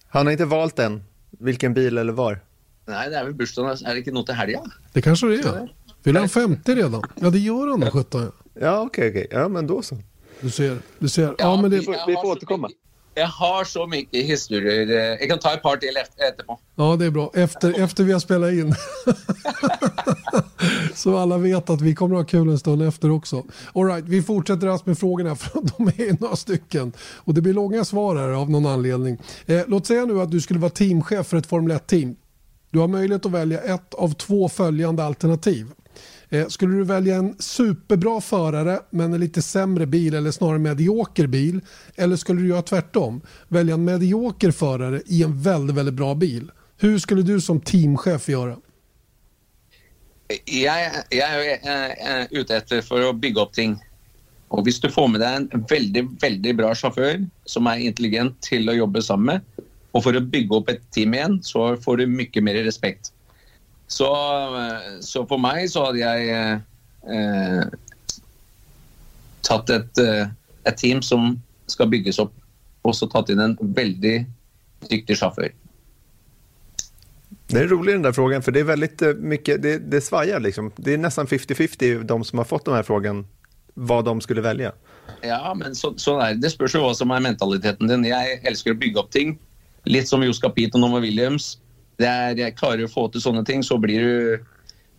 [0.09, 2.41] Han har inte valt än vilken bil eller var.
[2.89, 3.85] Nei, det er vel bursdagen.
[3.85, 4.61] Er det ikke noe til helga?
[4.93, 5.69] Det kanske det är.
[6.05, 7.03] Fyller han 50 redan?
[7.15, 8.31] Ja, det gör han då, 17.
[8.61, 9.27] Ja, okej, okej.
[9.31, 9.97] Ja, men då så.
[10.41, 10.77] Du ser.
[10.99, 11.35] Du ser.
[11.37, 12.69] Ja, men det, vi får- vi får återkomma.
[13.17, 14.89] Jeg har så mye historier.
[14.89, 16.59] eh, Jeg kan ta et par til eft- etterpå.
[16.75, 17.31] ja, det är bra.
[17.33, 18.75] Efter, efter vi har spelat in.
[20.95, 23.43] Så alla vet att vi kommer att ha kul en stund efter också.
[23.73, 26.93] All right, vi fortsätter alltså med frågorna för de är några stycken.
[27.15, 29.17] Och det blir långa svar här av någon anledning.
[29.45, 32.15] Eh, låt säga nu att du skulle vara teamchef för ett Formel 1-team.
[32.71, 35.67] Du har möjlighet att välja ett av två följande alternativ.
[36.29, 41.27] Eh, skulle du välja en superbra förare men en lite sämre bil eller snarare medioker
[41.27, 41.61] bil
[41.95, 43.21] eller skulle du göra tvärtom?
[43.47, 46.51] Välja en medioker förare i en väldigt, väldigt bra bil.
[46.77, 48.57] Hur skulle du som teamchef göra?
[50.45, 53.77] Jag, jag är eh, eh, ute efter för att bygga upp ting.
[54.47, 58.69] Och om du får med dig en väldigt, väldigt bra chaufför som är intelligent till
[58.69, 59.41] att jobba samman med,
[59.91, 63.11] och för att bygga upp ett team igen så får du mycket mer respekt.
[63.87, 64.07] Så,
[64.61, 66.55] eh, så for meg så hadde jeg eh,
[67.15, 67.65] eh,
[69.45, 70.25] tatt et, eh,
[70.65, 71.35] et team som
[71.69, 72.33] skal bygges opp,
[72.85, 74.17] og så tatt inn en veldig
[74.89, 75.53] dyktig sjåfør.
[77.47, 80.71] Det är rolig den där frågan, för det är väldigt mycket, det, det svajar liksom.
[80.75, 83.27] Det är nästan 50-50 de som har fått den här frågan,
[83.73, 84.71] vad de skulle välja.
[85.21, 86.49] Ja, men så, sånn er det.
[86.53, 88.07] Spørs jo hva som er mentaliteten din.
[88.07, 89.35] Jeg elsker å bygge opp ting.
[89.85, 91.59] Litt som Joska Pete og Nova Williams.
[91.99, 94.43] Det er, jeg klarer å få til sånne ting, så blir du,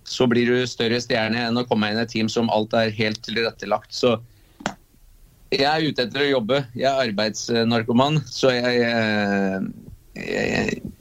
[0.08, 2.94] så blir du større stjerne enn å komme inn i et team som alt er
[2.96, 3.92] helt tilrettelagt.
[3.92, 4.16] Så
[5.52, 6.62] jeg er ute etter å jobbe.
[6.74, 9.58] Jeg er arbeidsnarkoman, så jeg, eh,
[10.18, 10.92] jeg, jeg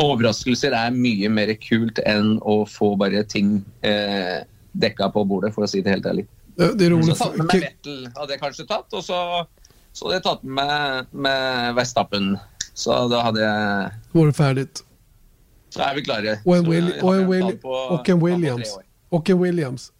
[0.00, 5.66] Overraskelser er mye mer kult enn å få bare ting eh, dekka på bordet, for
[5.66, 6.26] å si det helt ärlig.
[6.60, 9.46] Eh, Det är Så tatt med meg Vettel hadde jeg kanskje tatt, og så,
[9.92, 12.36] så hadde jeg tatt med, med Verstappen.
[12.80, 14.80] Så da hadde jeg Då var det färdigt.
[15.78, 16.38] Er vi klare.
[16.44, 18.68] Och en, Så Will, jeg och en, Will, plan på- och en Williams.
[19.10, 19.92] Och en Williams.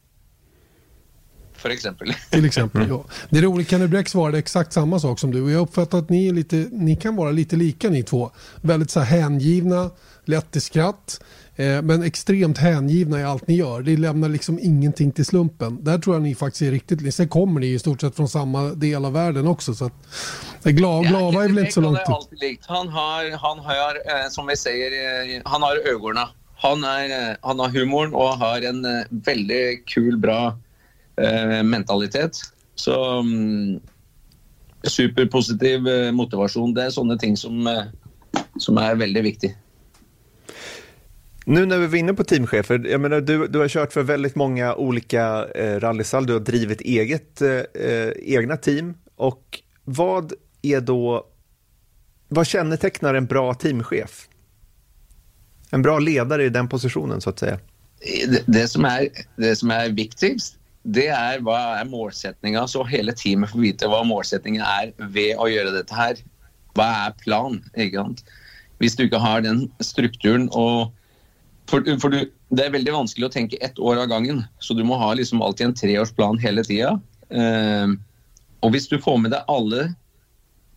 [1.63, 2.13] For eksempel.
[2.31, 2.89] Till exempel.
[2.89, 3.05] Ja.
[3.31, 5.43] Det är roligt, Kenny Bräck svarade exakt samma sak som du.
[5.43, 8.31] Och jag uppfattar att ni, är lite, ni kan vara lite lika ni två.
[8.61, 9.91] Väldigt så här hängivna,
[10.25, 11.21] lätt till skratt.
[11.57, 13.83] Eh, men extremt hängivna i allt ni gör.
[13.83, 15.85] Det lämnar liksom ingenting till slumpen.
[15.85, 17.15] Där tror jag ni faktiskt är riktigt...
[17.15, 19.75] Sen kommer ni i stort sett från samma del av världen också.
[19.75, 19.93] Så att,
[20.65, 22.65] eh, Gla, Glava är väl inte så långt Han har alltid likt.
[22.67, 24.93] Han har, han har eh, som vi sier,
[25.37, 26.29] eh, han har øynene.
[26.57, 30.59] Han, er, han har humoren og har en veldig kul, bra
[31.64, 32.39] mentalitet.
[32.75, 33.81] Så um,
[34.85, 36.75] superpositiv uh, motivasjon.
[36.75, 37.66] Det er sånne ting som,
[38.59, 39.59] som är väldigt viktigt.
[41.51, 44.35] Nu när vi var inne på teamchefer, jag menar, du, du har kört för väldigt
[44.35, 48.95] många olika eh, rallysar, du har drivit eget, eh, egna team.
[49.16, 51.27] Och vad är då,
[52.29, 54.29] vad kännetecknar en bra teamchef?
[55.71, 57.59] En bra ledare i den positionen så att säga.
[58.29, 63.12] Det, det som, är, det som är viktigast, det är vad är målsättningen, så hela
[63.12, 66.16] teamet får veta vad målsättningen är vid att göra det här.
[66.74, 67.64] Vad är plan?
[67.99, 68.16] Om
[68.78, 70.93] du inte har den strukturen och
[71.66, 74.83] for, for du, Det er veldig vanskelig å tenke ett år av gangen, så du
[74.83, 76.97] må ha liksom alltid en treårsplan hele tida.
[77.31, 77.93] Eh,
[78.66, 79.85] og hvis du får med deg alle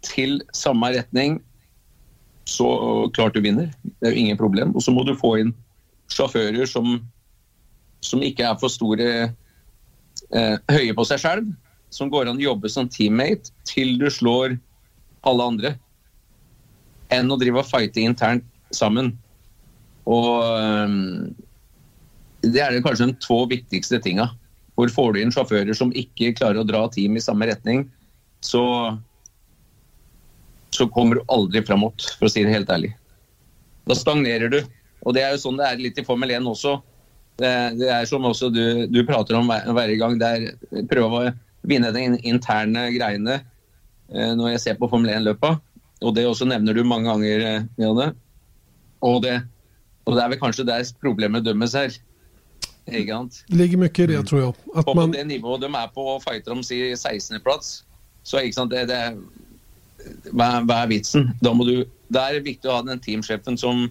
[0.06, 1.40] til samme retning,
[2.46, 2.68] så
[3.16, 3.72] klart du vinner.
[3.82, 4.76] Det er jo ingen problem.
[4.78, 5.56] Og så må du få inn
[6.14, 7.00] sjåfører som,
[8.06, 9.32] som ikke er for store
[10.36, 11.50] eh, høye på seg själv,
[11.94, 14.58] som går an å jobbe som teammate til du slår
[15.28, 15.74] alle andre,
[17.14, 19.14] enn å drive og fighte internt sammen.
[20.10, 20.96] Og eh,
[22.44, 24.32] det er det kanskje de to viktigste tinga.
[24.74, 27.86] Hvor får du inn sjåfører som ikke klarer å dra team i samme retning,
[28.44, 28.64] så,
[30.74, 32.92] så kommer du aldri framåt, for å si det helt ærlig.
[33.88, 34.60] Da stagnerer du.
[35.04, 36.78] Og det er jo sånn det er litt i Formel 1 også.
[37.40, 40.20] Det, det er som også du, du prater om hver, hver gang.
[40.22, 41.32] Det er prøve å
[41.68, 45.56] vinne de interne greiene eh, når jeg ser på Formel 1-løpa.
[46.04, 48.12] Og det også nevner du mange ganger, eh, Janne.
[49.04, 49.42] Og det,
[50.04, 51.94] och det är väl kanske där problemet dömes här.
[52.86, 54.26] Det ligger mycket i det mm.
[54.26, 54.56] tror jag.
[54.76, 55.12] Att på man...
[55.12, 57.84] det nivået de är på och fighter om si 16 plats
[58.24, 59.00] så ikke sant, det, det,
[60.32, 61.34] hva, hva er vitsen?
[61.44, 63.90] Da må du, det er viktig å ha den teamsjefen som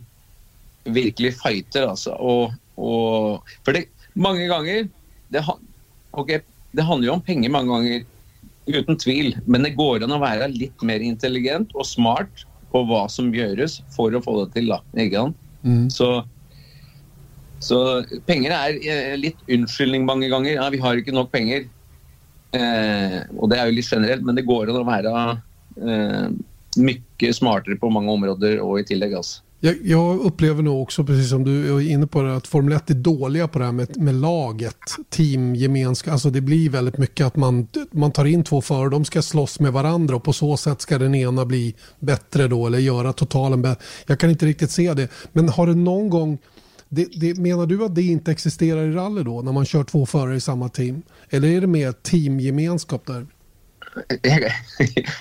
[0.88, 1.84] virkelig fighter.
[1.92, 3.86] Altså, og, og, for det,
[4.18, 4.88] mange ganger
[5.32, 5.42] det,
[6.12, 6.42] okay,
[6.76, 8.08] det handler jo om penger mange ganger,
[8.72, 9.34] uten tvil.
[9.46, 13.80] Men det går an å være litt mer intelligent og smart på hva som gjøres
[13.92, 14.70] for å få det til.
[14.70, 15.24] da?
[15.62, 15.88] Mm.
[15.92, 16.08] Så,
[17.60, 17.78] så,
[18.28, 20.56] penger er eh, litt unnskyldning mange ganger.
[20.56, 21.68] Ja, vi har ikke nok penger.
[22.52, 25.30] Eh, och det är ju lite generellt, men det går att vara
[25.76, 26.28] eh,
[26.76, 29.14] mycket smartare på många områden och i tillägg.
[29.14, 29.42] Alltså.
[29.64, 32.90] Jag, jag, upplever nog också, precis som du är inne på det, att Formel 1
[32.90, 34.78] är dåliga på det här med, med laget,
[35.10, 36.12] teamgemenskap.
[36.12, 39.60] Alltså det blir väldigt mycket att man, man tar in två förare, de ska slåss
[39.60, 43.62] med varandra och på så sätt ska den ena bli bättre då eller göra totalen
[43.62, 43.84] bättre.
[44.06, 45.08] Jag kan inte riktigt se det.
[45.32, 46.38] Men har det någon gång,
[46.88, 50.06] det, det, menar du att det inte existerar i rally då, när man kör två
[50.06, 51.02] förare i samma team?
[51.30, 53.26] Eller är det mer teamgemenskap där?
[54.22, 54.40] Jag,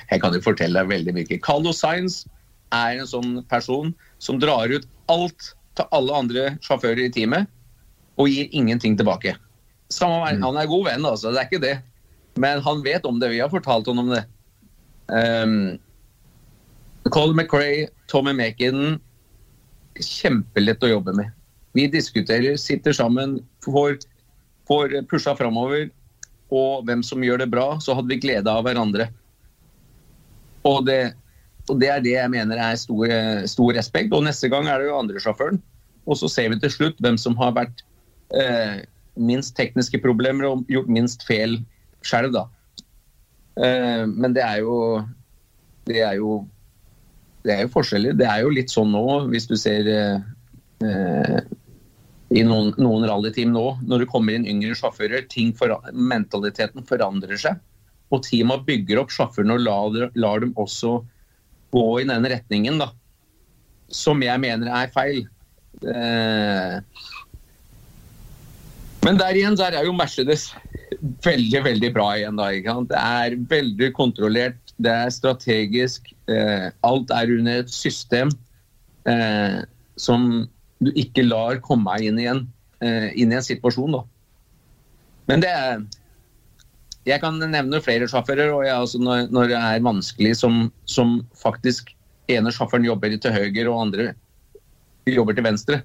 [0.09, 1.41] jag kan ju fortälla väldigt mycket.
[1.41, 2.25] Carlos Sainz
[2.69, 7.47] är en sån person som drar ut allt till alla andra chaufförer i teamet
[8.15, 9.37] och ger ingenting tillbaka.
[9.89, 10.43] Samma, mm.
[10.43, 11.79] Han är god vän, alltså, det är inte det.
[12.33, 13.29] Men han vet om det.
[13.29, 14.25] Vi har fortalt honom det.
[15.43, 15.79] Um,
[17.03, 18.99] Colin McRae, Tommy Macon
[19.99, 21.31] Kjempelätt att jobba med.
[21.71, 23.97] Vi diskuterar, sitter sammen, får,
[24.67, 25.89] får pusha framover.
[26.49, 29.07] Och vem som gör det bra, så hade vi glädje av varandra.
[30.61, 31.13] Och det,
[31.69, 34.13] Og det är det jag menar är stor, stor respekt.
[34.13, 35.61] Og nästa gång är det jo andra chauffören.
[36.03, 37.83] Och så ser vi till slut vem som har vært
[38.33, 38.81] eh,
[39.15, 41.63] minst tekniska problem och gjort minst fel
[42.01, 42.31] själv.
[42.31, 42.49] da.
[43.55, 45.03] Eh, men det är ju
[45.85, 46.45] det är ju
[47.43, 48.13] det är ju forskjeller.
[48.13, 50.19] Det är ju lite så nu, om du ser eh,
[50.89, 51.39] eh,
[52.29, 57.39] i noen, noen rallyteam nå, når det kommer inn yngre sjåfører, ting for, mentaliteten forandrer
[57.41, 57.57] seg.
[58.11, 61.01] Og teamet bygger opp sjåførene og lar, lar dem også
[61.71, 62.91] gå i den retningen, da.
[63.91, 65.25] Som jeg mener er feil.
[65.81, 66.79] Eh...
[69.01, 70.51] Men der igjen der er jo Mercedes
[71.25, 72.37] veldig veldig bra igjen.
[72.37, 72.91] da, ikke sant?
[72.91, 76.11] Det er veldig kontrollert, det er strategisk.
[76.29, 78.29] Eh, alt er under et system
[79.09, 79.61] eh,
[79.97, 80.45] som
[80.81, 82.45] du ikke lar komme inn igjen,
[82.81, 83.97] eh, inn i en eh, situasjon.
[83.97, 84.03] da.
[85.29, 85.81] Men det er
[87.07, 91.19] jeg kan nevne flere sjåfører og jeg, altså når, når, det er vanskelig, som, som
[91.41, 91.93] faktisk
[92.31, 94.11] ene sjåføren jobber til høyre og andre
[95.09, 95.81] jobber til venstre.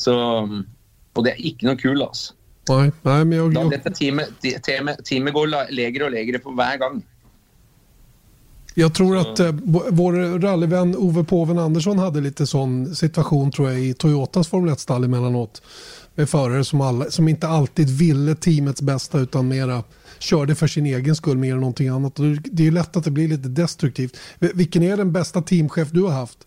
[0.00, 2.36] Så, og det er ikke noe kult, altså.
[2.70, 6.78] Nei, nei, men jeg, Da dette teamet, teamet, teamet går legere och lägre för varje
[6.78, 7.02] gång.
[8.74, 9.52] Jag tror att eh,
[9.90, 15.04] vår rallyvän Ove Påven Andersson hade lite sån situation tror jag i Toyotas Formel 1-stall
[15.04, 15.62] emellanåt
[16.26, 19.82] förare som, alla, som inte alltid ville teamets bästa utan mera
[20.18, 22.18] körde för sin egen skull mer än någonting annat.
[22.18, 24.16] Och det är lätt att det blir lite destruktivt.
[24.38, 26.38] Vilken är den bästa teamchef du har haft?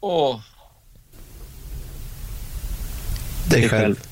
[0.00, 0.40] Åh.
[3.50, 4.06] Dig själv.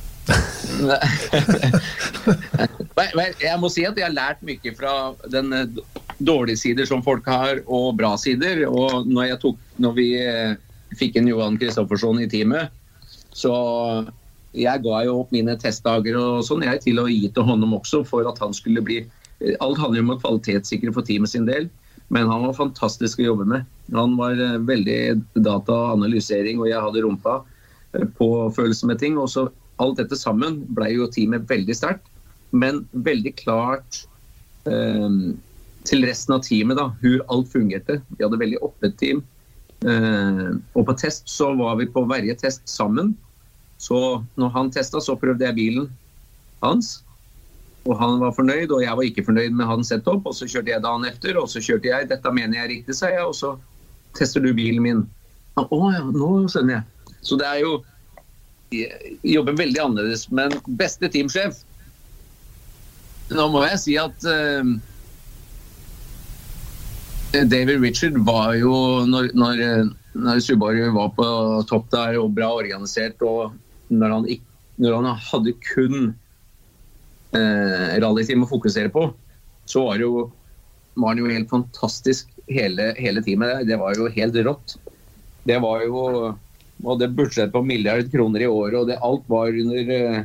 [3.40, 4.92] jeg må si at jeg har lært mye fra
[5.32, 5.78] den eh,
[6.18, 8.66] dårlige sider som folk har, og bra sider.
[8.68, 10.52] Og når, jeg tok, når vi eh,
[10.98, 12.74] fikk inn Johan Kristoffersson i teamet,
[13.38, 13.54] så
[14.56, 18.02] jeg ga jo opp mine testdager og sånn jeg til å gi til honom også
[18.08, 19.02] for at han skulle bli
[19.38, 21.68] Allt Alt handler om å kvalitetssikre for teamet sin del,
[22.10, 23.68] men han var fantastisk å jobbe med.
[23.94, 24.96] Han var eh, veldig
[25.46, 27.36] dataanalysering, og jeg hadde rumpa
[27.94, 29.14] eh, på følelse med ting.
[29.14, 29.44] og så
[29.78, 32.10] alt dette sammen ble jo teamet veldig sterkt,
[32.50, 34.00] men veldig klart
[34.66, 35.06] eh,
[35.86, 38.00] til resten av teamet da, hvor alt fungerte.
[38.16, 39.22] Vi hadde veldig åpent team.
[39.86, 43.14] Eh, og på test så var vi på hver test sammen.
[43.78, 43.98] Så
[44.38, 45.90] når han testa, så prøvde jeg bilen
[46.64, 46.98] hans.
[47.86, 50.26] Og han var fornøyd, og jeg var ikke fornøyd med hans setup.
[50.26, 52.08] Og så kjørte jeg dagen etter, og så kjørte jeg.
[52.10, 53.24] Dette mener jeg riktig, sa jeg.
[53.24, 53.54] Og så
[54.18, 55.06] tester du bilen min.
[55.58, 57.14] Å ja, nå skjønner jeg.
[57.24, 57.78] Så det er jo
[59.22, 60.26] jobber veldig annerledes.
[60.30, 61.62] Men beste teamsjef
[63.28, 64.64] Nå må jeg si at uh,
[67.32, 68.72] David Richard var jo
[69.08, 71.26] Når, når, eh, når Subaru var på
[71.68, 73.52] topp der og bra organisert, og
[73.88, 74.26] når han,
[74.82, 76.10] når han hadde kun
[77.36, 79.08] eh, rallyteam å fokusere på,
[79.68, 80.28] så var, jo,
[80.96, 83.66] var han jo helt fantastisk, hele, hele teamet.
[83.68, 84.76] Det var jo helt rått.
[85.48, 86.04] Det var jo
[86.86, 90.20] og det budsjett på milliard kroner i året, og det, alt var under, eh,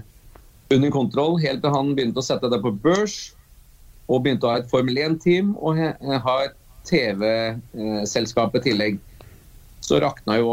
[0.70, 1.39] under, kontroll.
[1.41, 3.34] Helt til han begynte å sette det på børs,
[4.05, 8.99] og begynte å ha et Formel 1-team og ha et TV-selskap eh, i tillegg.
[9.84, 10.51] Så rakna jo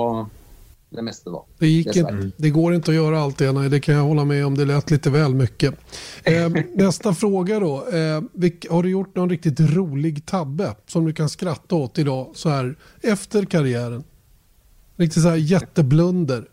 [0.91, 1.47] det meste då.
[1.59, 4.25] Det, gick in, det går inte att göra allt det, nej, det kan jag hålla
[4.25, 4.57] med om.
[4.57, 5.75] Det lät lite väl mycket.
[6.25, 7.77] Eh, nästa fråga då.
[7.77, 8.23] Eh,
[8.71, 12.77] har du gjort någon riktigt rolig tabbe som du kan skratta åt idag så här
[13.03, 14.05] efter karriären?
[14.97, 16.45] Riktigt så här jätteblunder.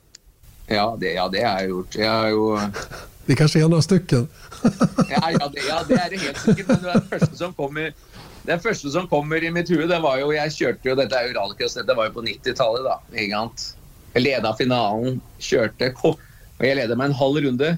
[0.68, 1.96] Ja det, ja, det har jag gjort.
[1.96, 2.60] Jag har ju...
[3.26, 4.28] Det kanske är några stycken.
[5.10, 6.68] ja, ja, det, ja, det är det helt säkert.
[6.68, 7.94] Men det första som kommer
[8.48, 11.34] det som kommer i mitt huvud, det var jo Jeg kjørte jo Dette er jo
[11.36, 12.96] rallycross, dette var jo på 90-tallet, da.
[13.12, 13.66] ikke sant?
[13.68, 13.87] Jeg
[14.22, 15.92] leda finalen, kjørte
[16.58, 17.72] og jeg leda med en halv runde.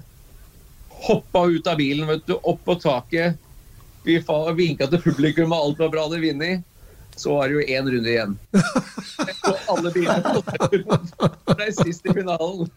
[1.07, 3.39] Hoppa ut av bilen, vet du, opp på taket.
[4.03, 4.19] Vi
[4.55, 6.67] vinka til publikum, og alt var bra, hadde vunnet
[7.19, 8.37] så var det jo én runde igjen.
[9.49, 10.41] Og alle bilene
[11.51, 12.69] ble sist i finalen.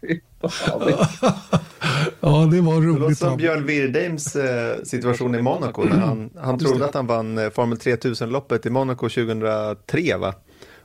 [2.21, 3.01] Ja, det var roligt.
[3.01, 5.85] Det var som Björn Wirdheims eh, situation i Monaco.
[5.85, 10.17] När han, han trodde att han vann eh, Formel 3000-loppet i Monaco 2003.
[10.17, 10.35] Va?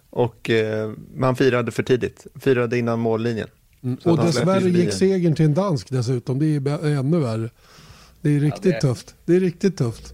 [0.09, 2.27] Och eh, man firade för tidigt.
[2.35, 3.47] Firade innan mållinjen.
[3.83, 3.97] Mm.
[4.05, 6.39] Och dessvärre gick segern till en dansk dessutom.
[6.39, 7.49] Det är ännu värre.
[8.21, 8.81] Det är riktigt ja, det...
[8.81, 9.15] tufft.
[9.25, 10.13] Det är riktigt tufft.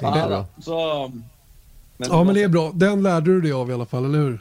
[0.00, 1.10] Ja, så
[1.96, 2.72] men ja, men det är bra.
[2.74, 4.38] Den lärde du dig av i alla fall, eller hur?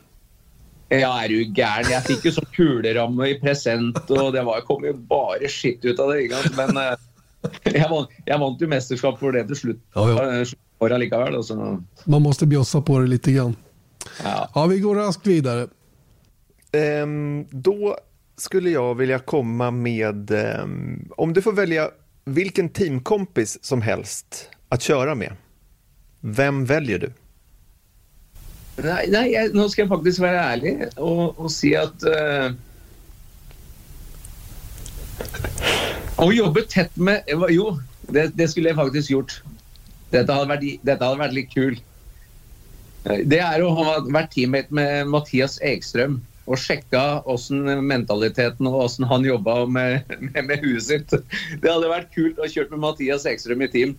[0.89, 1.91] Ja, är du gæren?
[1.91, 5.99] Jag fick ju som kuleramme i present, och det var, kom ju bara shit ut
[5.99, 6.51] av det.
[6.58, 6.84] Men uh,
[8.26, 9.80] jag, vann, ju mästerskap för det till slut.
[9.93, 10.10] Ja,
[10.80, 11.36] ja.
[11.36, 11.84] Alltså.
[12.06, 13.56] Man måste bjussa på det lite grann.
[14.24, 15.68] Ja, ja vi går raskt vidare.
[17.04, 17.97] Um, då
[18.38, 21.89] skulle jag vilja komma med, um, om du får välja
[22.26, 25.36] vilken teamkompis som helst att köra med,
[26.20, 27.14] vem väljer du?
[28.82, 32.56] Nei, nei jeg, nå skal jeg faktisk være ærlig og, og si at uh,
[36.24, 37.76] Å jobbe tett med Jo,
[38.10, 39.36] det, det, skulle jeg faktisk gjort.
[40.14, 41.84] Dette hadde vært, dette hadde vært litt kult.
[43.04, 48.82] Eh, det er å ha vært teammate med Mathias Ekström og sjekka åssen mentaliteten og
[48.86, 51.14] åssen han jobba med, med, med, huet sitt.
[51.64, 53.93] Det hadde vært kult å kjøre med Mathias Ekström i team.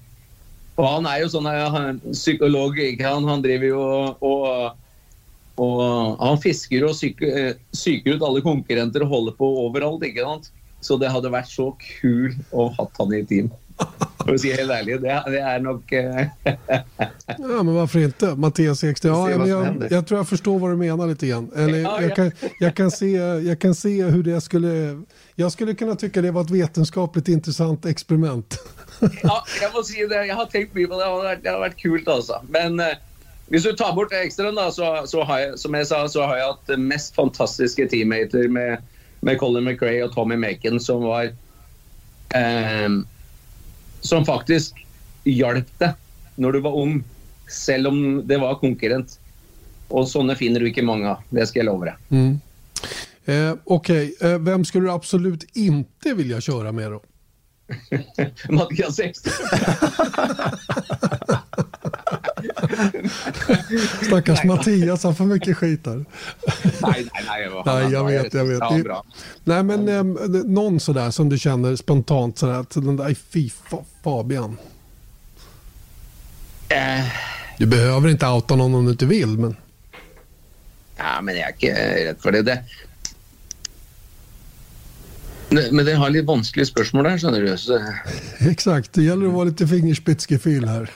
[0.75, 2.77] Og han er jo sånn han, psykolog.
[2.83, 3.07] Ikke?
[3.07, 3.85] Han, han driver jo
[4.27, 4.81] og,
[5.63, 5.83] og
[6.19, 10.05] Han fisker og syker, eh, syker, ut alle konkurrenter og holder på overalt.
[10.05, 10.51] ikke sant?
[10.85, 13.53] Så det hadde vært så kult å ha han i team.
[14.25, 15.83] För att säga helt ärligt, det, det är nog...
[17.39, 18.35] ja, men varför inte?
[18.35, 19.31] Mattias Ekström.
[19.31, 21.51] Ja, men jag, jag, tror jag förstår vad du menar lite grann.
[21.57, 25.03] Eller, ja, jag, kan, jag, kan se, jag kan se hur det skulle...
[25.35, 28.59] Jag skulle kunna tycka det var ett vetenskapligt intressant experiment.
[29.23, 30.27] ja, jag måste säga det.
[30.27, 31.05] Jag har tänkt mycket på det.
[31.05, 32.43] Har det har varit kul alltså.
[32.49, 32.87] Men eh,
[33.49, 36.37] om du tar bort Ekström då, så, så har jag, som jag sa, så har
[36.37, 38.83] jag haft mest fantastiska teammater med,
[39.21, 41.25] med Colin McRae och Tommy Macon som var...
[42.35, 42.89] Eh,
[44.05, 44.87] som faktisk
[45.25, 45.93] hjalp deg
[46.37, 47.05] når du var ung,
[47.51, 49.19] selv om det var konkurrent.
[49.89, 51.95] Och sådana finner du inte många, det ska jag lova dig.
[52.09, 52.41] Mm.
[53.25, 54.33] Eh, Okej, okay.
[54.33, 57.03] eh, vem skulle du absolut inte vilja köra med då?
[58.55, 59.35] Mattias Ekström.
[64.07, 66.05] Stackars Mattias, han får mycket skit här.
[66.83, 67.63] Nej, nej, nej.
[67.67, 68.59] Nej, jag vet, jag vet.
[68.61, 69.05] Ja.
[69.45, 70.03] Nej, men eh,
[70.45, 74.57] någon sådär som du känner spontant sådär att den där, fy fa- Fabian.
[76.69, 77.05] Eh,
[77.59, 79.57] Du behöver inte outa någon om du inte vill, men
[80.97, 81.35] ja, men
[82.21, 82.43] for det.
[82.43, 82.63] det.
[85.55, 87.57] Men det har litt vanskelige spørsmål der, skjønner du.
[87.59, 87.79] Så,
[88.51, 90.91] exakt, det gäller att vara lite fingerspitzgefühl här.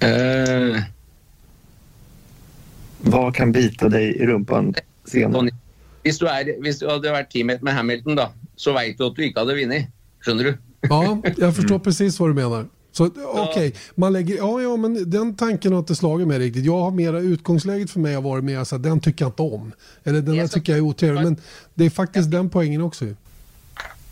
[0.00, 0.82] eh,
[3.02, 4.74] Vad kan bita dig i rumpan
[5.04, 5.50] senare?
[6.02, 9.42] Hvis, du du hadde vært teammate med Hamilton, da, så veit du at du ikke
[9.42, 9.90] hadde vunnet.
[10.22, 10.52] Skjønner du?
[10.88, 12.66] Ja, jag förstår precis vad du menar.
[12.92, 16.64] Så okej, man lägger, ja, ja, men den tanken har inte slagit mig riktigt.
[16.64, 19.72] Jag har mera utgångsläget för mig har varit mer så den tycker jag inte om.
[20.04, 21.22] Eller den där tycker jag är otrevlig.
[21.22, 21.36] Men
[21.74, 23.14] det är faktiskt den poängen också ju.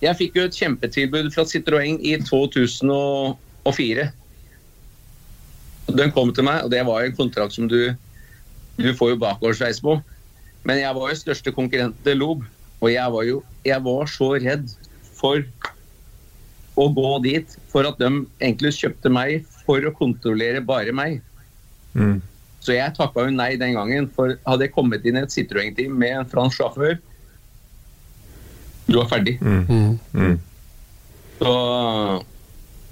[0.01, 4.07] Jeg fikk jo et kjempetilbud fra Citroën i 2004.
[5.93, 7.93] Den kom til meg, og det var jo en kontrakt som du
[8.81, 9.99] Du får jo bakoversveis på.
[10.64, 12.45] Men jeg var jo største konkurrent til Lob,
[12.81, 14.72] og jeg var jo jeg var så redd
[15.20, 15.45] for
[16.81, 18.09] å gå dit for at de
[18.41, 21.21] egentlig kjøpte meg for å kontrollere bare meg.
[21.95, 22.18] Mm.
[22.61, 25.95] Så jeg takka jo nei den gangen, for hadde jeg kommet inn i et Citroën-team
[25.97, 26.99] med en fransk sjåfør
[28.91, 29.39] Du er ferdig.
[29.41, 29.97] Mm.
[30.12, 30.37] Mm.
[31.41, 31.55] Så,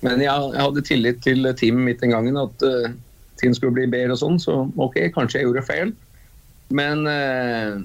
[0.07, 2.93] men jeg, jeg hadde tillit til teamet mitt den gangen, at eh,
[3.41, 4.39] ting skulle bli bedre og sånn.
[4.41, 5.93] Så OK, kanskje jeg gjorde feil.
[6.74, 7.81] Men, eh,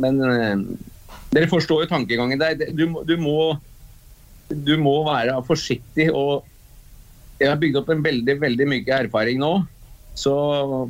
[0.00, 0.64] men eh,
[1.34, 2.56] dere forstår jo tankegangen der.
[2.72, 3.58] Du, du, må,
[4.48, 6.08] du må være forsiktig.
[6.14, 6.44] og
[7.40, 9.52] Jeg har bygd opp en veldig veldig mye erfaring nå.
[10.18, 10.34] Så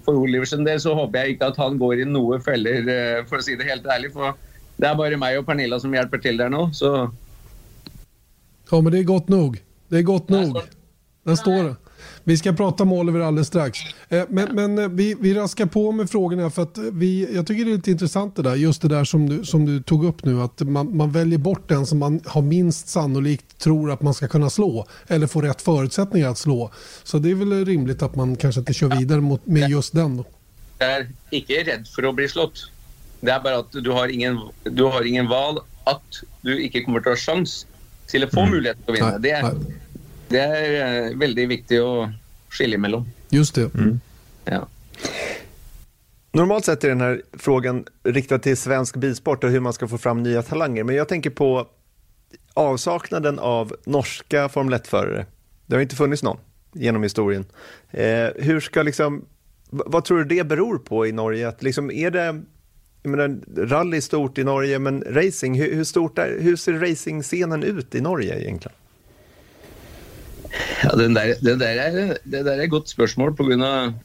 [0.06, 3.40] for Oliversen del så håper jeg ikke at han går i noe feller, eh, for
[3.40, 4.14] å si det helt ærlig.
[4.14, 4.38] For
[4.80, 6.68] det er bare meg og Pernilla som hjelper til der nå.
[6.72, 7.10] Så
[8.70, 9.62] Ja, men det är gott nog.
[9.88, 10.60] Det är gott nog.
[11.24, 11.76] Där står det.
[12.24, 13.78] Vi ska prata med Oliver alldeles strax.
[14.08, 17.64] Eh, Men, men eh, vi, vi raskar på med frågorna för att vi, jag tycker
[17.64, 18.54] det är lite intressant det där.
[18.54, 20.42] Just det där som du, som du tog upp nu.
[20.42, 24.28] Att man, man väljer bort den som man har minst sannolikt tror att man ska
[24.28, 24.86] kunna slå.
[25.06, 26.70] Eller få rätt förutsättningar att slå.
[27.04, 30.16] Så det är väl rimligt att man kanske inte kör vidare mot, med just den
[30.16, 30.24] då.
[30.78, 32.68] jeg er ikke redd for å bli slått.
[33.20, 37.02] Det er bare at du har ingen, du har ingen valg at du ikke kommer
[37.02, 37.64] å ha sjans
[38.08, 39.18] til å få til å vinne.
[39.18, 39.87] Nej, Det.
[40.28, 41.92] Det er eh, veldig viktig å
[42.52, 43.06] skille mellom.
[43.30, 43.70] Just det.
[44.44, 44.66] Ja.
[46.32, 49.98] Normalt sett är den här frågan riktad till svensk bilsport och hur man ska få
[49.98, 50.84] fram nya talanger.
[50.84, 51.66] Men jag tänker på
[52.54, 55.26] avsaknaden av norska Formel 1-förare.
[55.66, 56.38] Det har inte funnits någon
[56.72, 57.44] genom historien.
[57.90, 59.24] Eh, hur ska liksom,
[59.70, 61.48] vad tror du det beror på i Norge?
[61.48, 62.42] Att liksom, är det,
[63.02, 66.72] jag menar, rally är stort i Norge, men racing, hur, hur, stort är, hur ser
[66.72, 68.77] racingscenen ut i Norge egentligen?
[70.82, 73.96] Ja, den der, den der er, det der er et godt spørsmål på grunn av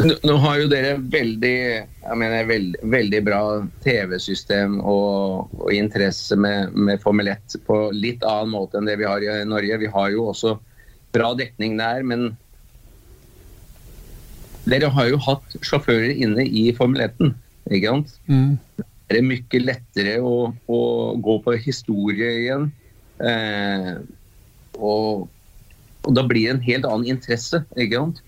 [0.00, 1.56] Nå, nå har jo dere veldig,
[2.00, 3.40] jeg mener, veld, veldig bra
[3.84, 9.08] TV-system og, og interesse med, med Formel 1 på litt annen måte enn det vi
[9.08, 9.76] har i Norge.
[9.82, 10.54] Vi har jo også
[11.12, 12.30] bra dekning der, men
[14.70, 17.34] dere har jo hatt sjåfører inne i Formel 1,
[17.68, 18.16] ikke sant?
[18.30, 18.56] Mm
[19.10, 20.80] er det mye lettere å, å
[21.18, 22.68] gå på historie igjen.
[23.18, 23.96] Eh,
[24.78, 25.26] og,
[26.06, 26.86] og da blir det en helt
[27.26, 28.22] ikke sant.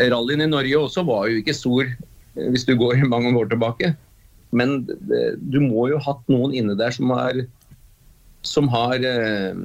[0.00, 3.92] Rallyen i Norge også var jo ikke stor eh, hvis du går mange år tilbake.
[4.52, 7.44] Men det, du må jo ha hatt noen inne der som har,
[8.48, 9.60] som har eh,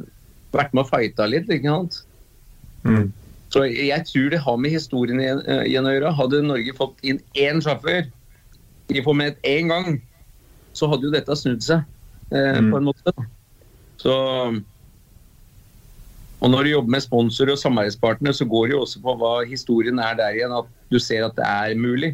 [0.56, 2.04] vært med og fighta litt, ikke sant.
[3.52, 6.14] Så jeg tror det har med historien igjen, eh, å gjøre.
[6.20, 8.08] Hadde Norge fått inn én sjåfør
[8.92, 10.00] i Formel 1 én gang,
[10.78, 11.84] så hadde jo dette snudd seg
[12.32, 13.14] eh, på en måte.
[13.98, 14.14] Så
[16.38, 19.34] Og når du jobber med sponsor og samarbeidspartner, så går det jo også på hva
[19.50, 22.12] historien er der igjen, at du ser at det er mulig.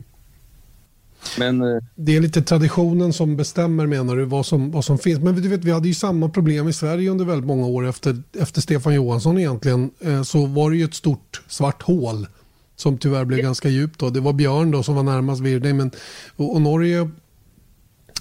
[1.39, 5.20] Men eh, Det är lite traditionen som bestämmer menar du vad som, vad som finns.
[5.20, 8.24] Men du vet, vi hade ju samma problem i Sverige under väldigt många år efter,
[8.39, 9.91] efter Stefan Johansson egentligen.
[9.99, 12.28] Eh, så var det ju ett stort svart hål
[12.76, 13.99] som tyvärr blev ganska djupt.
[13.99, 14.09] Då.
[14.09, 15.76] Det var Björn då som var närmast Virdig.
[15.76, 15.91] Men,
[16.36, 17.09] och, och Norge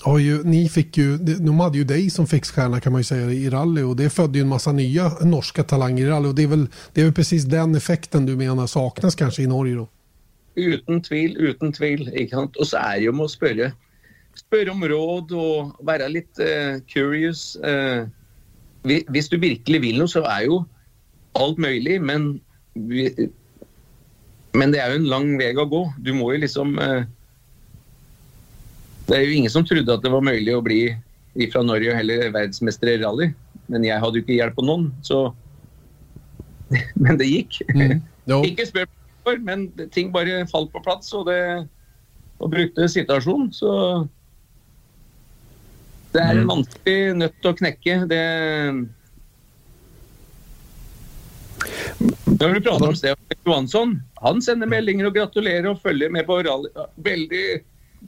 [0.00, 3.30] har ju, ni fick ju, de hade ju dig som fixstjärna kan man ju säga
[3.30, 6.42] i rally och det födde ju en massa nya norska talanger i rally och det
[6.42, 9.88] är väl, det är väl precis den effekten du menar saknas kanske i Norge då.
[10.54, 12.28] Utan tvil, utan tvil.
[12.58, 13.72] Och så är det ju med att spöra,
[14.34, 17.56] spöra om råd och vara lite uh, curious.
[17.56, 18.08] Eh, uh,
[18.82, 20.64] hvi- du verkligen vill något så är ju
[21.32, 22.40] allt möjligt men,
[22.74, 23.28] vi,
[24.52, 25.94] men det är ju en lång väg att gå.
[25.98, 27.04] Du måste ju liksom uh,
[29.08, 30.82] det er jo ingen som trodde at det var mulig å bli
[31.52, 33.32] fra Norge og heller verdensmester i rally.
[33.72, 35.32] men jeg hadde jo ikke hjelp av noen, så
[37.04, 37.60] Men det gikk.
[37.74, 38.00] Mm.
[38.48, 41.68] Ikke spør hvorfor, men ting bare falt på plass, og det
[42.42, 44.06] og brukte situasjonen, så
[46.12, 47.94] Det er en vanskelig nøtt å knekke.
[48.10, 48.24] Det
[52.02, 56.42] Når du prater om Stefan Johansson, han sender meldinger og gratulerer og følger med på
[56.44, 56.68] rally.
[56.96, 57.46] Veldig,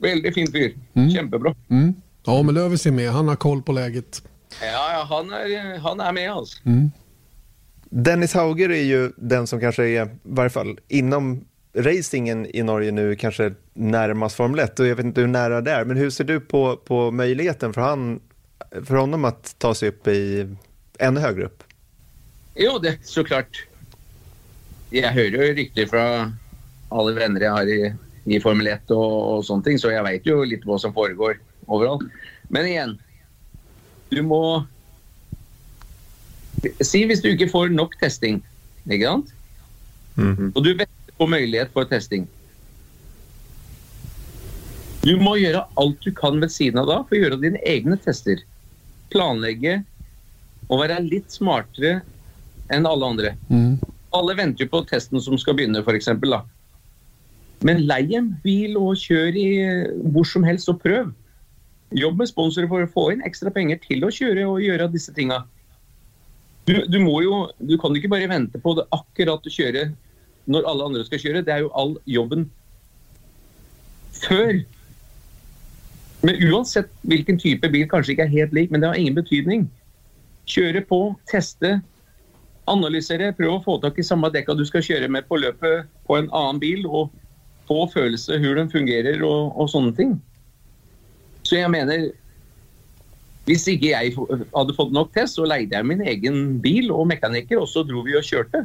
[0.01, 0.75] veldig fin fyr.
[0.93, 1.55] Kjempebra.
[1.69, 1.93] Mm.
[2.25, 3.11] Ja, men Lövis är med.
[3.11, 4.23] Han har koll på läget.
[4.61, 6.57] Ja, ja, han er, han er med, altså.
[7.89, 12.91] Dennis Hauger är ju den som kanske är, i varje fall inom racingen i Norge
[12.91, 14.79] nu, kanske närmast Formel 1.
[14.79, 17.73] Och jag vet inte hur nära det är, men hur ser du på, på möjligheten
[17.73, 18.19] för, han,
[18.83, 20.55] för honom att ta sig upp i
[20.99, 21.63] ännu högre upp?
[22.55, 23.67] Jo, det så klart.
[24.91, 26.03] Jeg hører jo rykter fra
[26.93, 27.79] alle venner jeg har i,
[28.25, 31.37] i Formel 1 og, og sånne ting, så jeg veit jo litt hva som foregår
[31.67, 32.05] overalt.
[32.53, 32.95] Men igjen,
[34.13, 34.41] du må
[36.81, 38.39] Si hvis du ikke får nok testing,
[38.89, 39.27] ikke sant?
[40.55, 42.23] Og du venter på mulighet for testing.
[45.05, 47.99] Du må gjøre alt du kan ved siden av da for å gjøre dine egne
[48.01, 48.41] tester.
[49.13, 49.75] Planlegge
[50.71, 51.99] og være litt smartere
[52.73, 53.35] enn alle andre.
[54.15, 56.09] Alle venter jo på testen som skal begynne, f.eks.
[57.63, 61.11] Men lei en bil og kjør i eh, hvor som helst og prøv.
[61.95, 65.13] Jobb med sponsorer for å få inn ekstra penger til å kjøre og gjøre disse
[65.15, 65.43] tinga.
[66.65, 69.91] Du, du, må jo, du kan ikke bare vente på det akkurat å kjøre
[70.49, 71.43] når alle andre skal kjøre.
[71.45, 72.47] Det er jo all jobben
[74.17, 74.63] før.
[76.25, 79.67] Men uansett hvilken type bil, kanskje ikke er helt lik, men det har ingen betydning.
[80.49, 80.99] Kjøre på,
[81.29, 81.77] teste,
[82.69, 86.17] analysere, prøve å få tak i samme dekka du skal kjøre med på løpet på
[86.17, 87.13] en annen bil, og
[87.67, 90.15] få følelse hvordan den fungerer og, og sånne ting.
[91.45, 92.09] Så jeg mener
[93.45, 97.59] Hvis ikke jeg hadde fått nok test, så leide jeg min egen bil og mekaniker,
[97.61, 98.63] og så dro vi og kjørte.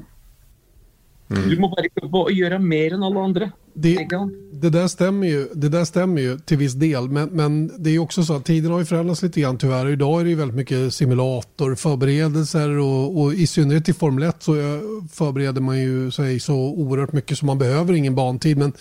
[1.30, 3.50] Du må bare jobbe og gjøre mer enn alle andre.
[3.74, 4.08] Det,
[4.52, 7.98] det, där stämmer ju, det där stämmer ju till viss del, men, men det är
[7.98, 9.88] också så att tiden har ju förändrats lite grann tyvärr.
[9.88, 14.36] Idag är det ju väldigt mycket simulator, förberedelser och, och i synnerhet i Formel 1
[14.42, 14.52] så
[15.12, 18.58] förbereder man ju sig så oerhört mycket så man behöver ingen bantid.
[18.58, 18.72] Men,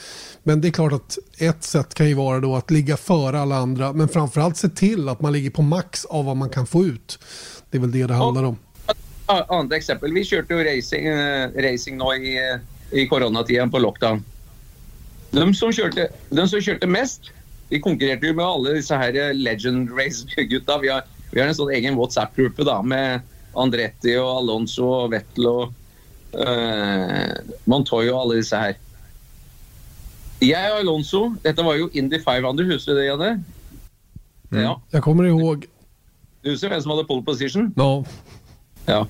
[0.44, 3.58] men det är klart att ett sätt kan ju vara då att ligga före alla
[3.58, 6.86] andra, men framförallt se till att man ligger på max av vad man kan få
[6.86, 7.20] ut.
[7.70, 8.58] Det är väl det det handlar om.
[9.30, 10.14] Annet eksempel.
[10.16, 12.36] Vi kjørte jo racing, eh, racing nå i,
[12.98, 14.24] i koronatiden på lockdown.
[15.32, 17.30] De som, kjørte, de som kjørte mest,
[17.70, 20.80] de konkurrerte jo med alle disse her eh, Legend Race-gutta.
[20.82, 23.22] Vi, har- vi har en sånn egen WhatsApp-gruppe da, med
[23.60, 25.76] Andretti og Alonso og Vettel og
[26.34, 27.36] eh,
[27.70, 28.74] Montoya og alle disse her.
[30.42, 33.32] Jeg og Alonso, dette var jo Indy 500, husker du det, Janne?
[34.56, 34.80] Ja.
[34.96, 35.68] Jag kommer ihåg,
[36.42, 37.70] Du husker hvem som hadde pole position?
[37.78, 38.04] ja,
[38.88, 39.04] Ja.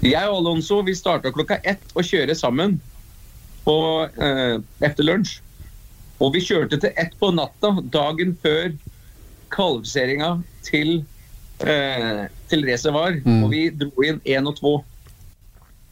[0.00, 2.78] Jeg og Alonso vi starta klokka ett å kjøre sammen
[3.66, 3.76] på,
[4.16, 5.40] eh, etter lunsj.
[6.20, 8.72] Og vi kjørte til ett på natta dagen før
[9.52, 11.04] kvalifiseringa til,
[11.60, 13.20] eh, til racet var.
[13.44, 14.84] Og vi dro inn én og to.